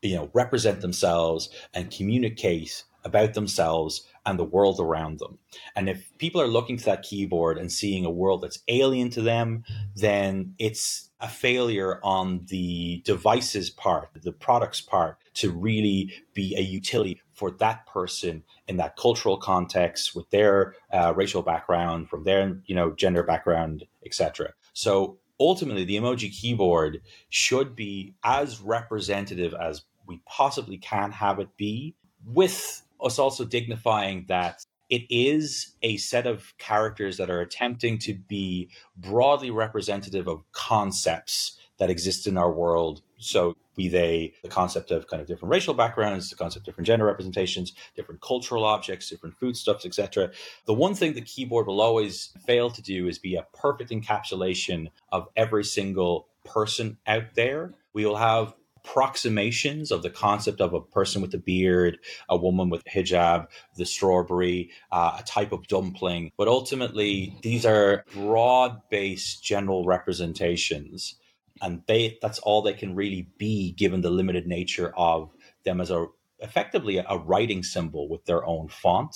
you 0.01 0.15
know, 0.15 0.29
represent 0.33 0.81
themselves 0.81 1.49
and 1.73 1.91
communicate 1.91 2.83
about 3.03 3.33
themselves 3.33 4.07
and 4.25 4.37
the 4.37 4.43
world 4.43 4.79
around 4.79 5.19
them. 5.19 5.39
And 5.75 5.89
if 5.89 6.11
people 6.17 6.41
are 6.41 6.47
looking 6.47 6.77
to 6.77 6.85
that 6.85 7.03
keyboard 7.03 7.57
and 7.57 7.71
seeing 7.71 8.05
a 8.05 8.11
world 8.11 8.41
that's 8.41 8.59
alien 8.67 9.09
to 9.11 9.21
them, 9.21 9.63
then 9.95 10.53
it's 10.59 11.09
a 11.19 11.27
failure 11.27 11.99
on 12.03 12.45
the 12.47 13.01
device's 13.05 13.69
part, 13.69 14.09
the 14.21 14.31
product's 14.31 14.81
part, 14.81 15.17
to 15.35 15.51
really 15.51 16.11
be 16.33 16.55
a 16.57 16.61
utility 16.61 17.21
for 17.33 17.51
that 17.51 17.85
person 17.85 18.43
in 18.67 18.77
that 18.77 18.95
cultural 18.97 19.37
context 19.37 20.15
with 20.15 20.29
their 20.31 20.75
uh, 20.91 21.13
racial 21.15 21.41
background, 21.41 22.09
from 22.09 22.23
their 22.23 22.61
you 22.65 22.75
know 22.75 22.91
gender 22.91 23.23
background, 23.23 23.85
etc. 24.05 24.53
So 24.73 25.17
ultimately, 25.39 25.85
the 25.85 25.97
emoji 25.97 26.31
keyboard 26.31 27.01
should 27.29 27.75
be 27.75 28.15
as 28.23 28.61
representative 28.61 29.53
as 29.53 29.83
we 30.07 30.21
possibly 30.27 30.77
can 30.77 31.11
have 31.11 31.39
it 31.39 31.55
be, 31.57 31.95
with 32.25 32.83
us 33.03 33.19
also 33.19 33.45
dignifying 33.45 34.25
that 34.27 34.63
it 34.89 35.03
is 35.09 35.73
a 35.81 35.97
set 35.97 36.27
of 36.27 36.53
characters 36.57 37.17
that 37.17 37.29
are 37.29 37.39
attempting 37.39 37.97
to 37.99 38.13
be 38.13 38.69
broadly 38.97 39.49
representative 39.49 40.27
of 40.27 40.43
concepts 40.51 41.57
that 41.79 41.89
exist 41.89 42.27
in 42.27 42.37
our 42.37 42.51
world. 42.51 43.01
So, 43.17 43.55
be 43.75 43.87
they 43.87 44.33
the 44.43 44.49
concept 44.49 44.91
of 44.91 45.07
kind 45.07 45.21
of 45.21 45.27
different 45.27 45.51
racial 45.51 45.73
backgrounds, 45.73 46.29
the 46.29 46.35
concept 46.35 46.63
of 46.63 46.65
different 46.65 46.87
gender 46.87 47.05
representations, 47.05 47.73
different 47.95 48.21
cultural 48.21 48.65
objects, 48.65 49.09
different 49.09 49.35
foodstuffs, 49.37 49.85
etc. 49.85 50.31
The 50.65 50.73
one 50.73 50.93
thing 50.93 51.13
the 51.13 51.21
keyboard 51.21 51.67
will 51.67 51.79
always 51.79 52.33
fail 52.45 52.69
to 52.69 52.81
do 52.81 53.07
is 53.07 53.17
be 53.17 53.35
a 53.35 53.47
perfect 53.53 53.91
encapsulation 53.91 54.87
of 55.11 55.29
every 55.37 55.63
single 55.63 56.27
person 56.43 56.97
out 57.07 57.33
there. 57.35 57.73
We 57.93 58.05
will 58.05 58.17
have 58.17 58.53
approximations 58.83 59.91
of 59.91 60.03
the 60.03 60.09
concept 60.09 60.61
of 60.61 60.73
a 60.73 60.81
person 60.81 61.21
with 61.21 61.33
a 61.33 61.37
beard, 61.37 61.97
a 62.29 62.37
woman 62.37 62.69
with 62.69 62.83
hijab, 62.85 63.47
the 63.77 63.85
strawberry, 63.85 64.71
uh, 64.91 65.17
a 65.19 65.23
type 65.23 65.51
of 65.51 65.67
dumpling. 65.67 66.31
But 66.37 66.47
ultimately, 66.47 67.35
these 67.41 67.65
are 67.65 68.05
broad 68.13 68.81
based 68.89 69.43
general 69.43 69.85
representations 69.85 71.15
and 71.61 71.83
they 71.87 72.17
that's 72.21 72.39
all 72.39 72.61
they 72.61 72.73
can 72.73 72.95
really 72.95 73.27
be 73.37 73.73
given 73.73 74.01
the 74.01 74.09
limited 74.09 74.47
nature 74.47 74.93
of 74.97 75.29
them 75.63 75.79
as 75.79 75.91
a 75.91 76.07
effectively 76.39 76.97
a 76.97 77.17
writing 77.17 77.63
symbol 77.63 78.09
with 78.09 78.25
their 78.25 78.45
own 78.45 78.67
font. 78.67 79.15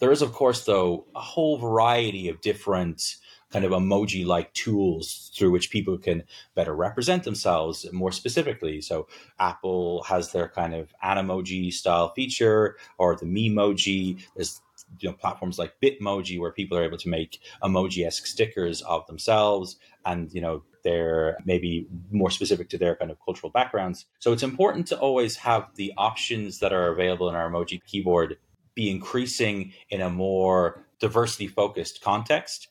There 0.00 0.12
is, 0.12 0.22
of 0.22 0.32
course, 0.32 0.64
though, 0.64 1.06
a 1.16 1.20
whole 1.20 1.58
variety 1.58 2.28
of 2.28 2.40
different 2.40 3.02
kind 3.52 3.64
of 3.64 3.72
emoji 3.72 4.26
like 4.26 4.52
tools 4.52 5.30
through 5.34 5.50
which 5.50 5.70
people 5.70 5.96
can 5.98 6.22
better 6.54 6.74
represent 6.74 7.24
themselves 7.24 7.86
more 7.92 8.12
specifically. 8.12 8.80
So 8.80 9.08
Apple 9.38 10.02
has 10.04 10.32
their 10.32 10.48
kind 10.48 10.74
of 10.74 10.92
Animoji 11.02 11.72
style 11.72 12.12
feature 12.14 12.76
or 12.98 13.16
the 13.16 13.26
Memoji. 13.26 14.22
There's 14.36 14.60
you 15.00 15.08
know 15.08 15.14
platforms 15.14 15.58
like 15.58 15.74
Bitmoji 15.82 16.38
where 16.38 16.52
people 16.52 16.78
are 16.78 16.84
able 16.84 16.98
to 16.98 17.08
make 17.08 17.40
emoji-esque 17.62 18.26
stickers 18.26 18.80
of 18.82 19.06
themselves 19.06 19.76
and 20.04 20.32
you 20.32 20.40
know 20.40 20.62
they're 20.84 21.36
maybe 21.44 21.86
more 22.10 22.30
specific 22.30 22.68
to 22.70 22.78
their 22.78 22.94
kind 22.96 23.10
of 23.10 23.18
cultural 23.24 23.50
backgrounds. 23.50 24.06
So 24.20 24.32
it's 24.32 24.42
important 24.42 24.86
to 24.88 24.98
always 24.98 25.36
have 25.36 25.68
the 25.74 25.92
options 25.98 26.60
that 26.60 26.72
are 26.72 26.92
available 26.92 27.28
in 27.28 27.34
our 27.34 27.50
emoji 27.50 27.80
keyboard 27.84 28.38
be 28.74 28.90
increasing 28.90 29.72
in 29.90 30.00
a 30.00 30.08
more 30.08 30.86
diversity 31.00 31.48
focused 31.48 32.00
context. 32.00 32.68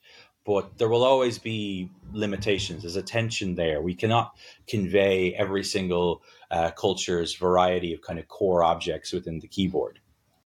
But 0.47 0.77
there 0.77 0.87
will 0.87 1.03
always 1.03 1.37
be 1.37 1.91
limitations. 2.13 2.83
There's 2.83 2.95
a 2.95 3.01
tension 3.01 3.55
there. 3.55 3.81
We 3.81 3.93
cannot 3.93 4.33
convey 4.65 5.33
every 5.33 5.63
single 5.63 6.23
uh, 6.49 6.71
culture's 6.71 7.35
variety 7.35 7.93
of 7.93 8.01
kind 8.01 8.17
of 8.17 8.29
core 8.29 8.63
objects 8.63 9.11
within 9.11 9.39
the 9.39 9.47
keyboard. 9.47 9.99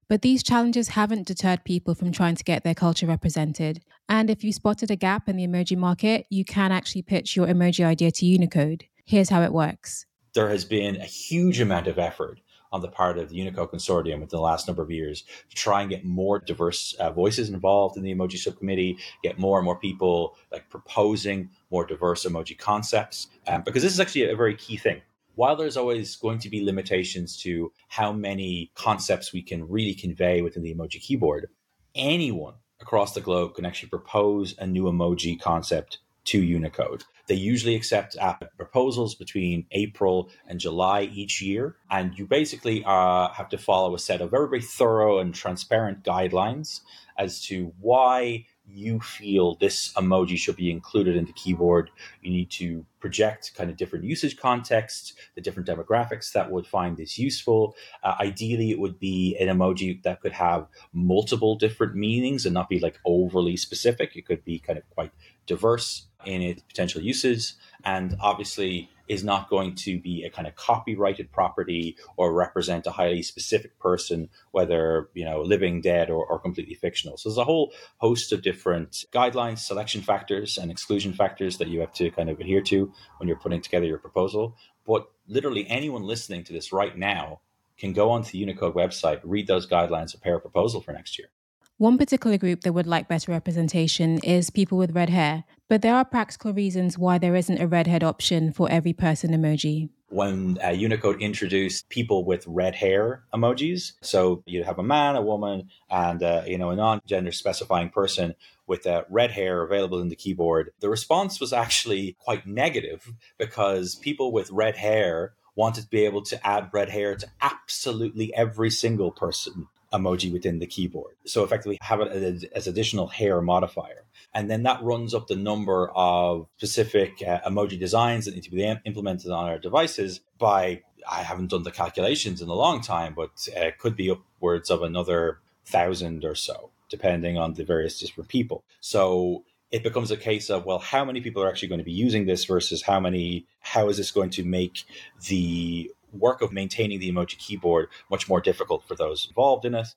But 0.09 0.21
these 0.21 0.43
challenges 0.43 0.89
haven't 0.89 1.25
deterred 1.25 1.63
people 1.63 1.95
from 1.95 2.11
trying 2.11 2.35
to 2.35 2.43
get 2.43 2.65
their 2.65 2.75
culture 2.75 3.07
represented. 3.07 3.83
And 4.09 4.29
if 4.29 4.43
you 4.43 4.51
spotted 4.51 4.91
a 4.91 4.97
gap 4.97 5.29
in 5.29 5.37
the 5.37 5.47
emoji 5.47 5.77
market, 5.77 6.27
you 6.29 6.43
can 6.43 6.73
actually 6.73 7.01
pitch 7.01 7.37
your 7.37 7.47
emoji 7.47 7.85
idea 7.85 8.11
to 8.11 8.25
Unicode. 8.25 8.83
Here's 9.05 9.29
how 9.29 9.43
it 9.43 9.53
works. 9.53 10.05
There 10.33 10.49
has 10.49 10.65
been 10.65 10.97
a 10.97 11.05
huge 11.05 11.61
amount 11.61 11.87
of 11.87 11.97
effort 11.97 12.41
on 12.71 12.81
the 12.81 12.87
part 12.87 13.17
of 13.17 13.29
the 13.29 13.35
Unicode 13.35 13.71
Consortium 13.71 14.19
within 14.19 14.37
the 14.37 14.39
last 14.39 14.67
number 14.67 14.81
of 14.81 14.91
years 14.91 15.23
to 15.49 15.55
try 15.55 15.81
and 15.81 15.89
get 15.89 16.03
more 16.03 16.39
diverse 16.39 16.93
uh, 16.99 17.11
voices 17.11 17.49
involved 17.49 17.97
in 17.97 18.03
the 18.03 18.13
emoji 18.13 18.37
subcommittee, 18.37 18.97
get 19.23 19.39
more 19.39 19.57
and 19.57 19.65
more 19.65 19.77
people 19.77 20.35
like 20.51 20.69
proposing 20.69 21.49
more 21.71 21.85
diverse 21.85 22.25
emoji 22.25 22.57
concepts, 22.57 23.27
um, 23.47 23.61
because 23.63 23.83
this 23.83 23.93
is 23.93 23.99
actually 23.99 24.29
a 24.29 24.35
very 24.35 24.55
key 24.55 24.77
thing. 24.77 25.01
While 25.35 25.57
there's 25.57 25.77
always 25.77 26.15
going 26.15 26.39
to 26.39 26.49
be 26.49 26.63
limitations 26.63 27.37
to 27.41 27.71
how 27.89 28.13
many 28.13 28.71
concepts 28.73 29.33
we 29.33 29.41
can 29.41 29.67
really 29.67 29.93
convey 29.93 30.41
within 30.41 30.63
the 30.63 30.73
emoji 30.73 31.01
keyboard, 31.01 31.49
anyone 31.93 32.55
across 32.79 33.13
the 33.13 33.21
globe 33.21 33.55
can 33.55 33.65
actually 33.65 33.89
propose 33.89 34.55
a 34.57 34.67
new 34.67 34.83
emoji 34.83 35.39
concept 35.39 35.99
to 36.25 36.41
Unicode. 36.41 37.03
They 37.27 37.35
usually 37.35 37.75
accept 37.75 38.15
proposals 38.57 39.15
between 39.15 39.65
April 39.71 40.29
and 40.47 40.59
July 40.59 41.03
each 41.13 41.41
year. 41.41 41.75
And 41.89 42.17
you 42.17 42.27
basically 42.27 42.83
uh, 42.85 43.29
have 43.29 43.49
to 43.49 43.57
follow 43.57 43.95
a 43.95 43.99
set 43.99 44.21
of 44.21 44.31
very, 44.31 44.47
very 44.47 44.61
thorough 44.61 45.19
and 45.19 45.33
transparent 45.33 46.03
guidelines 46.03 46.81
as 47.17 47.41
to 47.45 47.73
why 47.79 48.45
you 48.67 48.99
feel 48.99 49.55
this 49.55 49.93
emoji 49.93 50.37
should 50.37 50.55
be 50.55 50.71
included 50.71 51.15
in 51.15 51.25
the 51.25 51.33
keyboard. 51.33 51.91
You 52.21 52.31
need 52.31 52.49
to 52.51 52.85
project 52.99 53.53
kind 53.55 53.69
of 53.69 53.77
different 53.77 54.05
usage 54.05 54.37
contexts, 54.37 55.13
the 55.35 55.41
different 55.41 55.69
demographics 55.69 56.31
that 56.31 56.51
would 56.51 56.65
find 56.65 56.97
this 56.97 57.19
useful. 57.19 57.75
Uh, 58.03 58.15
ideally, 58.19 58.71
it 58.71 58.79
would 58.79 58.99
be 58.99 59.37
an 59.39 59.55
emoji 59.55 60.01
that 60.03 60.21
could 60.21 60.31
have 60.31 60.67
multiple 60.93 61.55
different 61.55 61.95
meanings 61.95 62.45
and 62.45 62.53
not 62.53 62.69
be 62.69 62.79
like 62.79 62.99
overly 63.05 63.55
specific. 63.55 64.15
It 64.15 64.25
could 64.25 64.43
be 64.43 64.59
kind 64.59 64.79
of 64.79 64.89
quite 64.89 65.11
diverse 65.45 66.07
in 66.25 66.41
its 66.41 66.61
potential 66.63 67.01
uses. 67.01 67.55
And 67.83 68.15
obviously, 68.19 68.89
is 69.07 69.23
not 69.23 69.49
going 69.49 69.75
to 69.75 69.99
be 69.99 70.23
a 70.23 70.29
kind 70.29 70.47
of 70.47 70.55
copyrighted 70.55 71.31
property 71.31 71.95
or 72.17 72.33
represent 72.33 72.87
a 72.87 72.91
highly 72.91 73.21
specific 73.21 73.77
person, 73.79 74.29
whether 74.51 75.09
you 75.13 75.25
know 75.25 75.41
living, 75.41 75.81
dead, 75.81 76.09
or, 76.09 76.25
or 76.25 76.39
completely 76.39 76.75
fictional. 76.75 77.17
So 77.17 77.29
there's 77.29 77.37
a 77.37 77.43
whole 77.43 77.73
host 77.97 78.31
of 78.31 78.41
different 78.41 79.05
guidelines, 79.13 79.59
selection 79.59 80.01
factors, 80.01 80.57
and 80.57 80.71
exclusion 80.71 81.13
factors 81.13 81.57
that 81.57 81.67
you 81.67 81.79
have 81.81 81.93
to 81.93 82.09
kind 82.11 82.29
of 82.29 82.39
adhere 82.39 82.61
to 82.61 82.91
when 83.17 83.27
you're 83.27 83.37
putting 83.37 83.61
together 83.61 83.85
your 83.85 83.99
proposal. 83.99 84.55
But 84.85 85.07
literally 85.27 85.67
anyone 85.69 86.03
listening 86.03 86.43
to 86.45 86.53
this 86.53 86.71
right 86.71 86.97
now 86.97 87.41
can 87.77 87.93
go 87.93 88.11
onto 88.11 88.31
the 88.31 88.37
Unicode 88.39 88.75
website, 88.75 89.19
read 89.23 89.47
those 89.47 89.67
guidelines, 89.67 90.11
prepare 90.11 90.35
a 90.35 90.39
proposal 90.39 90.81
for 90.81 90.93
next 90.93 91.19
year. 91.19 91.29
One 91.77 91.97
particular 91.97 92.37
group 92.37 92.61
that 92.61 92.71
would 92.71 92.87
like 92.87 93.09
better 93.09 93.33
representation 93.33 94.19
is 94.19 94.49
people 94.49 94.77
with 94.77 94.95
red 94.95 95.09
hair, 95.09 95.43
but 95.67 95.81
there 95.81 95.93
are 95.93 96.05
practical 96.05 96.53
reasons 96.53 96.97
why 96.97 97.17
there 97.17 97.35
isn't 97.35 97.59
a 97.59 97.67
redhead 97.67 98.01
option 98.01 98.53
for 98.53 98.71
every 98.71 98.93
person 98.93 99.31
emoji 99.31 99.89
when 100.07 100.57
uh, 100.63 100.69
Unicode 100.69 101.21
introduced 101.21 101.89
people 101.89 102.23
with 102.23 102.45
red 102.47 102.75
hair 102.75 103.25
emojis. 103.33 103.91
So 104.01 104.41
you'd 104.45 104.65
have 104.65 104.79
a 104.79 104.83
man, 104.83 105.17
a 105.17 105.21
woman, 105.21 105.67
and 105.89 106.23
uh, 106.23 106.43
you 106.47 106.57
know 106.57 106.69
a 106.69 106.77
non-gender 106.77 107.33
specifying 107.33 107.89
person 107.89 108.35
with 108.67 108.87
uh, 108.87 109.03
red 109.09 109.31
hair 109.31 109.61
available 109.61 109.99
in 109.99 110.07
the 110.07 110.15
keyboard. 110.15 110.71
The 110.79 110.89
response 110.89 111.41
was 111.41 111.51
actually 111.51 112.15
quite 112.19 112.47
negative 112.47 113.11
because 113.37 113.95
people 113.95 114.31
with 114.31 114.49
red 114.49 114.77
hair 114.77 115.33
wanted 115.55 115.81
to 115.81 115.89
be 115.89 116.05
able 116.05 116.21
to 116.21 116.47
add 116.47 116.69
red 116.71 116.87
hair 116.87 117.17
to 117.17 117.27
absolutely 117.41 118.33
every 118.33 118.69
single 118.69 119.11
person 119.11 119.67
emoji 119.93 120.31
within 120.31 120.59
the 120.59 120.67
keyboard. 120.67 121.15
So 121.25 121.43
effectively 121.43 121.77
have 121.81 122.01
it 122.01 122.49
as 122.53 122.67
additional 122.67 123.07
hair 123.07 123.41
modifier. 123.41 124.05
And 124.33 124.49
then 124.49 124.63
that 124.63 124.83
runs 124.83 125.13
up 125.13 125.27
the 125.27 125.35
number 125.35 125.89
of 125.95 126.47
specific 126.57 127.23
uh, 127.25 127.39
emoji 127.47 127.79
designs 127.79 128.25
that 128.25 128.35
need 128.35 128.43
to 128.43 128.51
be 128.51 128.63
implemented 128.85 129.31
on 129.31 129.47
our 129.47 129.59
devices 129.59 130.21
by, 130.37 130.81
I 131.09 131.23
haven't 131.23 131.51
done 131.51 131.63
the 131.63 131.71
calculations 131.71 132.41
in 132.41 132.49
a 132.49 132.53
long 132.53 132.81
time, 132.81 133.13
but 133.15 133.47
uh, 133.55 133.71
could 133.77 133.95
be 133.95 134.11
upwards 134.11 134.69
of 134.69 134.81
another 134.81 135.39
thousand 135.65 136.25
or 136.25 136.35
so, 136.35 136.71
depending 136.89 137.37
on 137.37 137.53
the 137.53 137.63
various 137.63 137.99
different 137.99 138.29
people. 138.29 138.63
So 138.81 139.43
it 139.71 139.83
becomes 139.83 140.11
a 140.11 140.17
case 140.17 140.49
of 140.49 140.65
well 140.65 140.79
how 140.79 141.03
many 141.03 141.21
people 141.21 141.41
are 141.41 141.49
actually 141.49 141.67
going 141.67 141.79
to 141.79 141.85
be 141.85 141.91
using 141.91 142.25
this 142.25 142.45
versus 142.45 142.81
how 142.83 142.99
many 142.99 143.45
how 143.59 143.89
is 143.89 143.97
this 143.97 144.11
going 144.11 144.29
to 144.29 144.43
make 144.43 144.83
the 145.27 145.91
work 146.19 146.41
of 146.41 146.51
maintaining 146.51 146.99
the 146.99 147.11
emoji 147.11 147.37
keyboard 147.37 147.89
much 148.09 148.27
more 148.29 148.41
difficult 148.41 148.83
for 148.87 148.95
those 148.95 149.25
involved 149.27 149.65
in 149.65 149.75
it. 149.75 149.87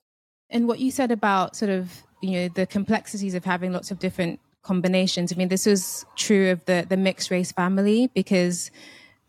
And 0.49 0.67
what 0.67 0.79
you 0.79 0.91
said 0.91 1.11
about 1.11 1.55
sort 1.55 1.71
of, 1.71 2.03
you 2.21 2.31
know, 2.31 2.49
the 2.49 2.65
complexities 2.65 3.35
of 3.35 3.45
having 3.45 3.71
lots 3.71 3.91
of 3.91 3.99
different 3.99 4.39
combinations. 4.61 5.31
I 5.31 5.35
mean, 5.35 5.47
this 5.47 5.65
was 5.65 6.05
true 6.15 6.51
of 6.51 6.65
the 6.65 6.85
the 6.87 6.97
mixed 6.97 7.31
race 7.31 7.51
family 7.51 8.09
because 8.13 8.71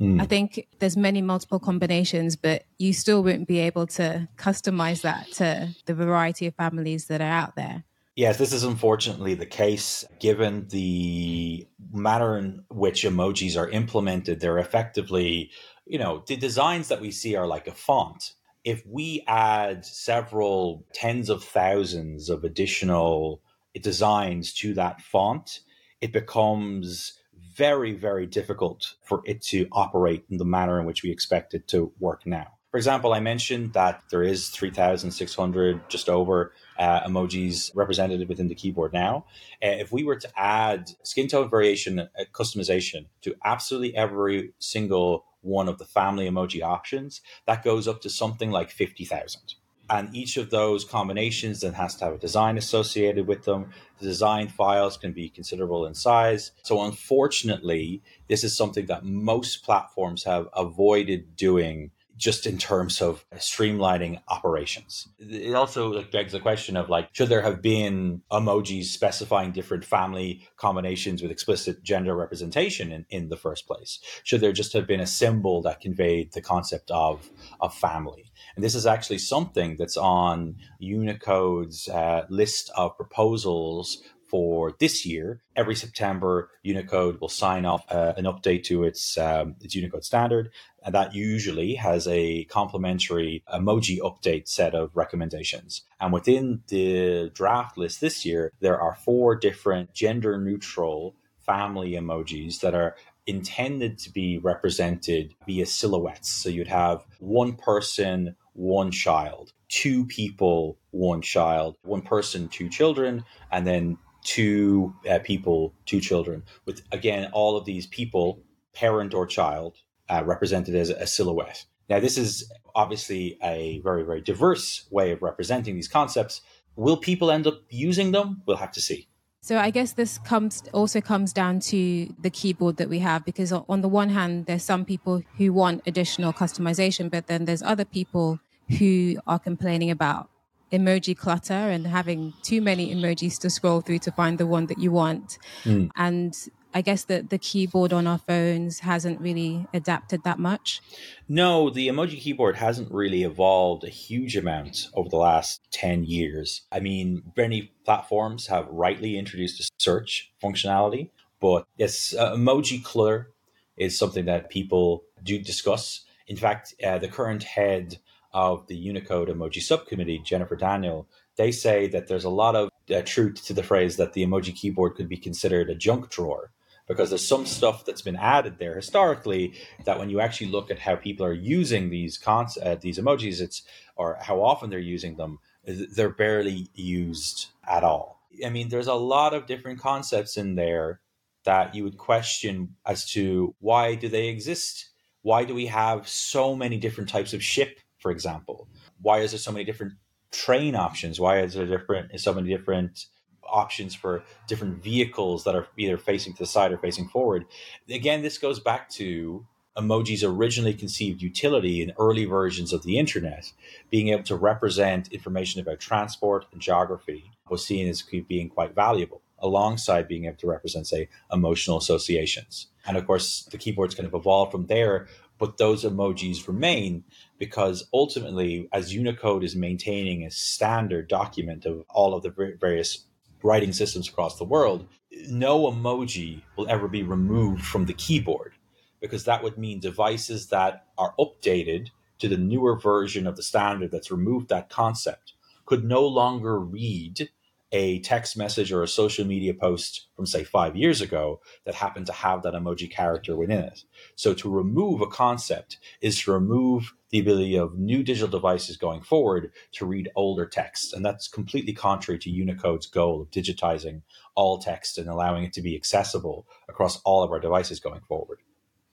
mm. 0.00 0.20
I 0.20 0.26
think 0.26 0.66
there's 0.78 0.96
many 0.96 1.22
multiple 1.22 1.58
combinations, 1.58 2.36
but 2.36 2.64
you 2.78 2.92
still 2.92 3.22
wouldn't 3.22 3.48
be 3.48 3.58
able 3.58 3.86
to 3.98 4.28
customize 4.36 5.02
that 5.02 5.30
to 5.32 5.74
the 5.86 5.94
variety 5.94 6.46
of 6.46 6.54
families 6.54 7.06
that 7.06 7.20
are 7.20 7.24
out 7.24 7.56
there. 7.56 7.84
Yes, 8.20 8.36
this 8.36 8.52
is 8.52 8.64
unfortunately 8.64 9.32
the 9.32 9.46
case. 9.46 10.04
Given 10.20 10.68
the 10.68 11.66
manner 11.90 12.36
in 12.36 12.64
which 12.68 13.04
emojis 13.04 13.58
are 13.58 13.70
implemented, 13.70 14.40
they're 14.40 14.58
effectively 14.58 15.50
you 15.86 15.98
know, 15.98 16.22
the 16.26 16.36
designs 16.36 16.88
that 16.88 17.00
we 17.00 17.10
see 17.10 17.34
are 17.34 17.46
like 17.46 17.66
a 17.66 17.72
font. 17.72 18.34
If 18.62 18.84
we 18.86 19.24
add 19.26 19.86
several 19.86 20.84
tens 20.92 21.30
of 21.30 21.42
thousands 21.42 22.28
of 22.28 22.44
additional 22.44 23.40
designs 23.80 24.52
to 24.56 24.74
that 24.74 25.00
font, 25.00 25.60
it 26.02 26.12
becomes 26.12 27.18
very, 27.56 27.92
very 27.92 28.26
difficult 28.26 28.96
for 29.02 29.22
it 29.24 29.40
to 29.44 29.66
operate 29.72 30.24
in 30.30 30.36
the 30.36 30.44
manner 30.44 30.78
in 30.78 30.84
which 30.84 31.02
we 31.02 31.10
expect 31.10 31.54
it 31.54 31.66
to 31.68 31.90
work 31.98 32.26
now. 32.26 32.48
For 32.70 32.76
example, 32.76 33.12
I 33.12 33.18
mentioned 33.18 33.72
that 33.72 34.02
there 34.10 34.22
is 34.22 34.48
3,600, 34.50 35.90
just 35.90 36.08
over, 36.08 36.52
uh, 36.80 37.06
emojis 37.06 37.70
represented 37.74 38.26
within 38.28 38.48
the 38.48 38.54
keyboard 38.54 38.92
now. 38.92 39.26
Uh, 39.62 39.68
if 39.68 39.92
we 39.92 40.02
were 40.02 40.16
to 40.16 40.28
add 40.34 40.90
skin 41.02 41.28
tone 41.28 41.48
variation 41.50 42.00
uh, 42.00 42.06
customization 42.32 43.04
to 43.20 43.34
absolutely 43.44 43.94
every 43.94 44.52
single 44.58 45.26
one 45.42 45.68
of 45.68 45.78
the 45.78 45.84
family 45.84 46.28
emoji 46.28 46.62
options, 46.62 47.20
that 47.46 47.62
goes 47.62 47.86
up 47.86 48.00
to 48.00 48.10
something 48.10 48.50
like 48.50 48.70
50,000. 48.70 49.54
And 49.90 50.14
each 50.14 50.36
of 50.36 50.50
those 50.50 50.84
combinations 50.84 51.60
then 51.60 51.74
has 51.74 51.96
to 51.96 52.04
have 52.04 52.14
a 52.14 52.18
design 52.18 52.56
associated 52.56 53.26
with 53.26 53.44
them. 53.44 53.70
The 53.98 54.06
design 54.06 54.48
files 54.48 54.96
can 54.96 55.12
be 55.12 55.28
considerable 55.28 55.84
in 55.84 55.94
size. 55.94 56.52
So, 56.62 56.82
unfortunately, 56.82 58.00
this 58.28 58.44
is 58.44 58.56
something 58.56 58.86
that 58.86 59.04
most 59.04 59.64
platforms 59.64 60.22
have 60.24 60.48
avoided 60.54 61.34
doing 61.34 61.90
just 62.20 62.46
in 62.46 62.58
terms 62.58 63.00
of 63.00 63.24
streamlining 63.36 64.20
operations. 64.28 65.08
It 65.18 65.54
also 65.54 66.02
begs 66.02 66.32
the 66.32 66.38
question 66.38 66.76
of 66.76 66.90
like, 66.90 67.08
should 67.12 67.30
there 67.30 67.40
have 67.40 67.62
been 67.62 68.20
emojis 68.30 68.84
specifying 68.84 69.52
different 69.52 69.86
family 69.86 70.46
combinations 70.58 71.22
with 71.22 71.30
explicit 71.30 71.82
gender 71.82 72.14
representation 72.14 72.92
in, 72.92 73.06
in 73.08 73.30
the 73.30 73.38
first 73.38 73.66
place? 73.66 73.98
Should 74.22 74.42
there 74.42 74.52
just 74.52 74.74
have 74.74 74.86
been 74.86 75.00
a 75.00 75.06
symbol 75.06 75.62
that 75.62 75.80
conveyed 75.80 76.32
the 76.32 76.42
concept 76.42 76.90
of, 76.90 77.30
of 77.58 77.74
family? 77.74 78.30
And 78.54 78.62
this 78.62 78.74
is 78.74 78.84
actually 78.84 79.18
something 79.18 79.76
that's 79.78 79.96
on 79.96 80.56
Unicode's 80.80 81.88
uh, 81.88 82.26
list 82.28 82.70
of 82.76 82.96
proposals 82.98 84.02
for 84.30 84.72
this 84.78 85.04
year. 85.04 85.42
Every 85.56 85.74
September, 85.74 86.50
Unicode 86.62 87.20
will 87.20 87.28
sign 87.28 87.64
off 87.64 87.84
uh, 87.90 88.14
an 88.16 88.24
update 88.24 88.64
to 88.64 88.84
its 88.84 89.18
um, 89.18 89.56
its 89.60 89.74
Unicode 89.74 90.04
standard, 90.04 90.50
and 90.84 90.94
that 90.94 91.14
usually 91.14 91.74
has 91.74 92.06
a 92.06 92.44
complementary 92.44 93.42
emoji 93.52 93.98
update 93.98 94.48
set 94.48 94.74
of 94.74 94.90
recommendations. 94.94 95.82
And 96.00 96.12
within 96.12 96.62
the 96.68 97.30
draft 97.34 97.76
list 97.76 98.00
this 98.00 98.24
year, 98.24 98.52
there 98.60 98.80
are 98.80 98.94
four 98.94 99.34
different 99.34 99.92
gender 99.92 100.38
neutral 100.38 101.16
family 101.40 101.92
emojis 101.92 102.60
that 102.60 102.74
are 102.74 102.94
intended 103.26 103.98
to 103.98 104.10
be 104.10 104.38
represented 104.38 105.34
via 105.46 105.66
silhouettes. 105.66 106.30
So 106.30 106.48
you'd 106.48 106.68
have 106.68 107.04
one 107.18 107.54
person, 107.54 108.36
one 108.54 108.90
child, 108.90 109.52
two 109.68 110.04
people, 110.06 110.78
one 110.90 111.22
child, 111.22 111.76
one 111.82 112.02
person, 112.02 112.48
two 112.48 112.68
children, 112.68 113.24
and 113.50 113.66
then 113.66 113.98
two 114.22 114.94
uh, 115.08 115.18
people, 115.20 115.74
two 115.86 116.00
children, 116.00 116.42
with 116.66 116.82
again 116.92 117.30
all 117.32 117.56
of 117.56 117.64
these 117.64 117.86
people, 117.86 118.42
parent 118.74 119.14
or 119.14 119.26
child, 119.26 119.76
uh, 120.08 120.22
represented 120.24 120.74
as 120.74 120.90
a 120.90 121.06
silhouette. 121.06 121.64
Now, 121.88 121.98
this 121.98 122.16
is 122.16 122.50
obviously 122.74 123.36
a 123.42 123.80
very, 123.82 124.04
very 124.04 124.20
diverse 124.20 124.86
way 124.90 125.10
of 125.10 125.22
representing 125.22 125.74
these 125.74 125.88
concepts. 125.88 126.40
Will 126.76 126.96
people 126.96 127.30
end 127.32 127.48
up 127.48 127.62
using 127.68 128.12
them? 128.12 128.42
We'll 128.46 128.58
have 128.58 128.72
to 128.72 128.80
see. 128.80 129.08
So 129.42 129.58
I 129.58 129.70
guess 129.70 129.94
this 129.94 130.18
comes 130.18 130.62
also 130.72 131.00
comes 131.00 131.32
down 131.32 131.60
to 131.60 132.14
the 132.20 132.30
keyboard 132.30 132.76
that 132.76 132.88
we 132.88 132.98
have 132.98 133.24
because 133.24 133.52
on 133.52 133.80
the 133.80 133.88
one 133.88 134.10
hand 134.10 134.44
there's 134.46 134.62
some 134.62 134.84
people 134.84 135.22
who 135.38 135.52
want 135.52 135.82
additional 135.86 136.32
customization 136.34 137.10
but 137.10 137.26
then 137.26 137.46
there's 137.46 137.62
other 137.62 137.86
people 137.86 138.38
who 138.78 139.16
are 139.26 139.38
complaining 139.38 139.90
about 139.90 140.28
emoji 140.72 141.16
clutter 141.16 141.54
and 141.54 141.86
having 141.86 142.32
too 142.42 142.60
many 142.60 142.94
emojis 142.94 143.38
to 143.40 143.50
scroll 143.50 143.80
through 143.80 143.98
to 144.00 144.12
find 144.12 144.38
the 144.38 144.46
one 144.46 144.66
that 144.66 144.78
you 144.78 144.92
want. 144.92 145.38
Mm. 145.64 145.90
And 145.96 146.36
I 146.72 146.82
guess 146.82 147.04
that 147.04 147.30
the 147.30 147.38
keyboard 147.38 147.92
on 147.92 148.06
our 148.06 148.18
phones 148.18 148.80
hasn't 148.80 149.20
really 149.20 149.66
adapted 149.74 150.22
that 150.24 150.38
much. 150.38 150.80
No, 151.28 151.68
the 151.70 151.88
emoji 151.88 152.20
keyboard 152.20 152.56
hasn't 152.56 152.92
really 152.92 153.24
evolved 153.24 153.84
a 153.84 153.88
huge 153.88 154.36
amount 154.36 154.88
over 154.94 155.08
the 155.08 155.16
last 155.16 155.60
10 155.72 156.04
years. 156.04 156.62
I 156.70 156.80
mean, 156.80 157.32
many 157.36 157.72
platforms 157.84 158.46
have 158.46 158.68
rightly 158.68 159.18
introduced 159.18 159.60
a 159.60 159.68
search 159.78 160.32
functionality, 160.42 161.10
but 161.40 161.66
yes, 161.76 162.14
uh, 162.16 162.34
emoji 162.34 162.82
clutter 162.84 163.30
is 163.76 163.98
something 163.98 164.26
that 164.26 164.50
people 164.50 165.04
do 165.22 165.40
discuss. 165.40 166.04
In 166.28 166.36
fact, 166.36 166.74
uh, 166.84 166.98
the 166.98 167.08
current 167.08 167.42
head 167.42 167.98
of 168.32 168.66
the 168.66 168.76
Unicode 168.76 169.28
emoji 169.28 169.62
subcommittee, 169.62 170.20
Jennifer 170.24 170.56
Daniel, 170.56 171.08
they 171.36 171.52
say 171.52 171.88
that 171.88 172.06
there's 172.06 172.24
a 172.24 172.30
lot 172.30 172.54
of 172.56 172.70
uh, 172.94 173.02
truth 173.02 173.44
to 173.46 173.52
the 173.52 173.62
phrase 173.62 173.96
that 173.96 174.12
the 174.12 174.24
emoji 174.24 174.54
keyboard 174.54 174.94
could 174.94 175.08
be 175.08 175.16
considered 175.16 175.70
a 175.70 175.74
junk 175.74 176.10
drawer 176.10 176.50
because 176.90 177.10
there's 177.10 177.26
some 177.26 177.46
stuff 177.46 177.84
that's 177.84 178.02
been 178.02 178.16
added 178.16 178.58
there 178.58 178.74
historically 178.74 179.54
that 179.84 179.98
when 179.98 180.10
you 180.10 180.18
actually 180.18 180.48
look 180.48 180.72
at 180.72 180.80
how 180.80 180.96
people 180.96 181.24
are 181.24 181.32
using 181.32 181.88
these 181.88 182.18
cons- 182.18 182.58
uh, 182.58 182.76
these 182.80 182.98
emojis, 182.98 183.40
it's 183.40 183.62
or 183.94 184.18
how 184.20 184.42
often 184.42 184.70
they're 184.70 184.80
using 184.80 185.16
them, 185.16 185.38
they're 185.64 186.10
barely 186.10 186.68
used 186.74 187.46
at 187.68 187.84
all. 187.84 188.20
I 188.44 188.50
mean, 188.50 188.70
there's 188.70 188.88
a 188.88 188.94
lot 188.94 189.34
of 189.34 189.46
different 189.46 189.78
concepts 189.78 190.36
in 190.36 190.56
there 190.56 191.00
that 191.44 191.74
you 191.74 191.84
would 191.84 191.96
question 191.96 192.74
as 192.84 193.08
to 193.12 193.54
why 193.60 193.94
do 193.94 194.08
they 194.08 194.28
exist? 194.28 194.90
Why 195.22 195.44
do 195.44 195.54
we 195.54 195.66
have 195.66 196.08
so 196.08 196.56
many 196.56 196.76
different 196.76 197.08
types 197.08 197.32
of 197.32 197.42
ship 197.42 197.78
for 198.00 198.10
example? 198.10 198.66
Why 199.00 199.18
is 199.20 199.32
there 199.32 199.38
so 199.38 199.52
many 199.52 199.64
different 199.64 199.94
train 200.32 200.74
options? 200.74 201.20
Why 201.20 201.40
is 201.40 201.54
there 201.54 201.66
different 201.66 202.12
is 202.12 202.22
so 202.22 202.34
many 202.34 202.48
different 202.48 203.06
options 203.44 203.94
for 203.94 204.22
different 204.46 204.82
vehicles 204.82 205.44
that 205.44 205.54
are 205.54 205.66
either 205.76 205.98
facing 205.98 206.32
to 206.34 206.38
the 206.40 206.46
side 206.46 206.72
or 206.72 206.78
facing 206.78 207.08
forward? 207.08 207.44
Again, 207.88 208.22
this 208.22 208.38
goes 208.38 208.60
back 208.60 208.88
to 208.90 209.46
emoji's 209.76 210.24
originally 210.24 210.74
conceived 210.74 211.22
utility 211.22 211.82
in 211.82 211.92
early 211.98 212.24
versions 212.24 212.72
of 212.72 212.82
the 212.82 212.98
internet, 212.98 213.52
being 213.90 214.08
able 214.08 214.24
to 214.24 214.36
represent 214.36 215.12
information 215.12 215.60
about 215.60 215.80
transport 215.80 216.46
and 216.52 216.60
geography 216.60 217.30
was 217.48 217.64
seen 217.64 217.88
as 217.88 218.02
being 218.28 218.48
quite 218.48 218.74
valuable, 218.74 219.22
alongside 219.38 220.08
being 220.08 220.26
able 220.26 220.36
to 220.36 220.46
represent, 220.46 220.86
say, 220.86 221.08
emotional 221.32 221.78
associations. 221.78 222.66
And 222.86 222.96
of 222.96 223.06
course, 223.06 223.48
the 223.50 223.58
keyboards 223.58 223.94
kind 223.94 224.06
of 224.06 224.14
evolved 224.14 224.52
from 224.52 224.66
there 224.66 225.08
but 225.40 225.56
those 225.56 225.84
emojis 225.84 226.46
remain 226.46 227.02
because 227.38 227.88
ultimately, 227.94 228.68
as 228.72 228.94
Unicode 228.94 229.42
is 229.42 229.56
maintaining 229.56 230.22
a 230.22 230.30
standard 230.30 231.08
document 231.08 231.64
of 231.64 231.82
all 231.88 232.14
of 232.14 232.22
the 232.22 232.54
various 232.60 233.06
writing 233.42 233.72
systems 233.72 234.08
across 234.08 234.36
the 234.36 234.44
world, 234.44 234.86
no 235.28 235.62
emoji 235.62 236.42
will 236.56 236.68
ever 236.68 236.86
be 236.86 237.02
removed 237.02 237.64
from 237.64 237.86
the 237.86 237.94
keyboard 237.94 238.52
because 239.00 239.24
that 239.24 239.42
would 239.42 239.56
mean 239.56 239.80
devices 239.80 240.48
that 240.48 240.86
are 240.98 241.14
updated 241.18 241.88
to 242.18 242.28
the 242.28 242.36
newer 242.36 242.78
version 242.78 243.26
of 243.26 243.36
the 243.36 243.42
standard 243.42 243.90
that's 243.90 244.10
removed 244.10 244.50
that 244.50 244.68
concept 244.68 245.32
could 245.64 245.84
no 245.84 246.06
longer 246.06 246.60
read 246.60 247.30
a 247.72 248.00
text 248.00 248.36
message 248.36 248.72
or 248.72 248.82
a 248.82 248.88
social 248.88 249.24
media 249.24 249.54
post 249.54 250.08
from 250.16 250.26
say 250.26 250.42
five 250.42 250.76
years 250.76 251.00
ago 251.00 251.40
that 251.64 251.74
happened 251.74 252.06
to 252.06 252.12
have 252.12 252.42
that 252.42 252.54
emoji 252.54 252.90
character 252.90 253.36
within 253.36 253.60
it. 253.60 253.84
So 254.16 254.34
to 254.34 254.50
remove 254.50 255.00
a 255.00 255.06
concept 255.06 255.78
is 256.00 256.20
to 256.22 256.32
remove 256.32 256.94
the 257.10 257.20
ability 257.20 257.56
of 257.56 257.78
new 257.78 258.02
digital 258.02 258.28
devices 258.28 258.76
going 258.76 259.02
forward 259.02 259.52
to 259.72 259.86
read 259.86 260.10
older 260.14 260.46
texts. 260.46 260.92
And 260.92 261.04
that's 261.04 261.28
completely 261.28 261.72
contrary 261.72 262.18
to 262.20 262.30
Unicode's 262.30 262.86
goal 262.86 263.22
of 263.22 263.30
digitizing 263.30 264.02
all 264.34 264.58
text 264.58 264.98
and 264.98 265.08
allowing 265.08 265.44
it 265.44 265.52
to 265.54 265.62
be 265.62 265.76
accessible 265.76 266.46
across 266.68 267.00
all 267.02 267.22
of 267.22 267.30
our 267.30 267.40
devices 267.40 267.80
going 267.80 268.00
forward. 268.08 268.38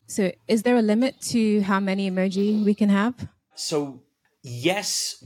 So 0.08 0.32
is 0.48 0.64
there 0.64 0.78
a 0.78 0.82
limit 0.82 1.20
to 1.22 1.62
how 1.62 1.80
many 1.80 2.10
emoji 2.10 2.64
we 2.64 2.74
can 2.74 2.90
have? 2.90 3.28
So 3.56 4.02
yes, 4.42 5.24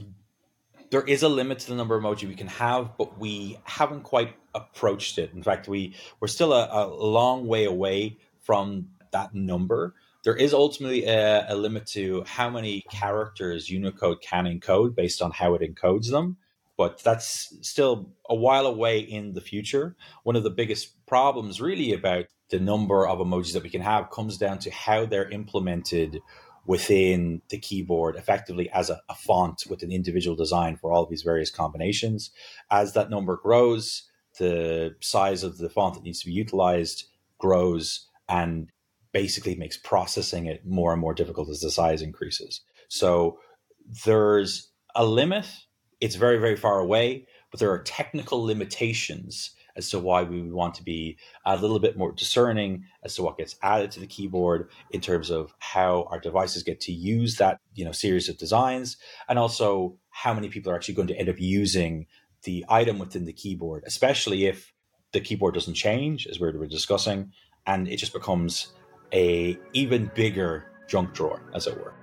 there 0.92 1.02
is 1.02 1.22
a 1.22 1.28
limit 1.28 1.58
to 1.58 1.70
the 1.70 1.74
number 1.74 1.96
of 1.96 2.04
emoji 2.04 2.28
we 2.28 2.34
can 2.34 2.48
have, 2.48 2.98
but 2.98 3.18
we 3.18 3.58
haven't 3.64 4.02
quite 4.02 4.36
approached 4.54 5.16
it. 5.16 5.32
In 5.32 5.42
fact, 5.42 5.66
we 5.66 5.94
we're 6.20 6.28
still 6.28 6.52
a, 6.52 6.68
a 6.70 6.84
long 6.86 7.46
way 7.46 7.64
away 7.64 8.18
from 8.42 8.88
that 9.10 9.34
number. 9.34 9.94
There 10.22 10.36
is 10.36 10.52
ultimately 10.52 11.06
a, 11.06 11.46
a 11.48 11.56
limit 11.56 11.86
to 11.92 12.24
how 12.26 12.50
many 12.50 12.82
characters 12.90 13.70
Unicode 13.70 14.20
can 14.20 14.44
encode 14.44 14.94
based 14.94 15.22
on 15.22 15.30
how 15.30 15.54
it 15.54 15.62
encodes 15.62 16.10
them 16.10 16.36
but 16.76 17.02
that's 17.04 17.54
still 17.60 18.10
a 18.28 18.34
while 18.34 18.66
away 18.66 18.98
in 18.98 19.34
the 19.34 19.40
future. 19.40 19.94
One 20.24 20.36
of 20.36 20.42
the 20.42 20.50
biggest 20.50 21.06
problems, 21.06 21.60
really, 21.60 21.92
about 21.92 22.24
the 22.48 22.58
number 22.58 23.06
of 23.06 23.18
emojis 23.18 23.52
that 23.52 23.62
we 23.62 23.70
can 23.70 23.82
have 23.82 24.10
comes 24.10 24.36
down 24.36 24.58
to 24.60 24.70
how 24.70 25.06
they're 25.06 25.30
implemented 25.30 26.18
within 26.66 27.42
the 27.48 27.58
keyboard 27.58 28.16
effectively 28.16 28.70
as 28.70 28.88
a, 28.88 29.00
a, 29.08 29.14
font 29.14 29.64
with 29.68 29.82
an 29.82 29.90
individual 29.90 30.36
design 30.36 30.76
for 30.76 30.92
all 30.92 31.02
of 31.02 31.10
these 31.10 31.22
various 31.22 31.50
combinations. 31.50 32.30
As 32.70 32.92
that 32.92 33.10
number 33.10 33.36
grows, 33.36 34.08
the 34.38 34.94
size 35.00 35.42
of 35.42 35.58
the 35.58 35.68
font 35.68 35.94
that 35.94 36.04
needs 36.04 36.20
to 36.20 36.26
be 36.26 36.32
utilized 36.32 37.04
grows 37.38 38.06
and 38.28 38.70
basically 39.12 39.54
makes 39.56 39.76
processing 39.76 40.46
it 40.46 40.64
more 40.64 40.92
and 40.92 41.00
more 41.00 41.14
difficult 41.14 41.48
as 41.48 41.60
the 41.60 41.70
size 41.70 42.00
increases. 42.00 42.62
So 42.88 43.38
there's 44.04 44.70
a 44.94 45.04
limit. 45.04 45.46
It's 46.00 46.14
very, 46.14 46.38
very 46.38 46.56
far 46.56 46.78
away, 46.78 47.26
but 47.50 47.60
there 47.60 47.70
are 47.70 47.82
technical 47.82 48.42
limitations 48.42 49.50
as 49.76 49.90
to 49.90 49.98
why 49.98 50.22
we 50.22 50.40
would 50.40 50.52
want 50.52 50.74
to 50.74 50.82
be 50.82 51.16
a 51.46 51.56
little 51.56 51.78
bit 51.78 51.96
more 51.96 52.12
discerning 52.12 52.84
as 53.02 53.14
to 53.14 53.22
what 53.22 53.38
gets 53.38 53.56
added 53.62 53.90
to 53.90 54.00
the 54.00 54.06
keyboard 54.06 54.70
in 54.90 55.00
terms 55.00 55.30
of 55.30 55.54
how 55.58 56.06
our 56.10 56.20
devices 56.20 56.62
get 56.62 56.80
to 56.80 56.92
use 56.92 57.36
that 57.36 57.58
you 57.74 57.84
know 57.84 57.92
series 57.92 58.28
of 58.28 58.38
designs 58.38 58.96
and 59.28 59.38
also 59.38 59.96
how 60.10 60.34
many 60.34 60.48
people 60.48 60.70
are 60.70 60.74
actually 60.74 60.94
going 60.94 61.08
to 61.08 61.16
end 61.16 61.28
up 61.28 61.40
using 61.40 62.06
the 62.44 62.64
item 62.68 62.98
within 62.98 63.24
the 63.24 63.32
keyboard 63.32 63.82
especially 63.86 64.46
if 64.46 64.72
the 65.12 65.20
keyboard 65.20 65.54
doesn't 65.54 65.74
change 65.74 66.26
as 66.26 66.40
we 66.40 66.50
were 66.50 66.66
discussing 66.66 67.30
and 67.66 67.88
it 67.88 67.96
just 67.96 68.12
becomes 68.12 68.72
a 69.12 69.58
even 69.72 70.10
bigger 70.14 70.64
junk 70.88 71.12
drawer 71.12 71.42
as 71.54 71.66
it 71.66 71.76
were. 71.76 71.94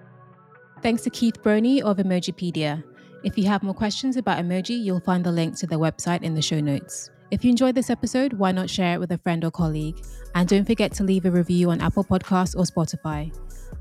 Thanks 0.82 1.02
to 1.04 1.10
keith 1.10 1.42
broni 1.44 1.82
of 1.82 1.98
emojipedia. 1.98 2.84
If 3.24 3.38
you 3.38 3.46
have 3.46 3.64
more 3.64 3.74
questions 3.74 4.16
about 4.16 4.44
emoji 4.44 4.82
you'll 4.82 5.02
find 5.02 5.24
the 5.24 5.32
link 5.32 5.58
to 5.58 5.68
their 5.68 5.80
website 5.80 6.24
in 6.24 6.36
the 6.36 6.42
show 6.42 6.60
notes 6.60 7.10
if 7.32 7.44
you 7.44 7.52
enjoyed 7.52 7.76
this 7.76 7.90
episode, 7.90 8.34
why 8.34 8.52
not 8.52 8.70
share 8.70 8.96
it 8.96 9.00
with 9.00 9.12
a 9.12 9.18
friend 9.18 9.44
or 9.46 9.52
colleague? 9.52 10.04
And 10.36 10.48
don't 10.48 10.66
forget 10.66 10.92
to 10.94 11.04
leave 11.04 11.26
a 11.26 11.32
review 11.32 11.70
on 11.70 11.82
Apple 11.82 12.04
Podcasts 12.04 12.56
or 12.56 12.64
Spotify. 12.64 13.36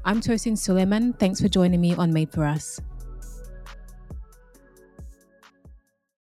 I'm 0.04 0.20
Tosin 0.20 0.56
Sulaiman. 0.56 1.14
Thanks 1.14 1.40
for 1.40 1.48
joining 1.48 1.80
me 1.80 1.94
on 1.94 2.12
Made 2.12 2.30
for 2.32 2.44
Us. 2.44 2.80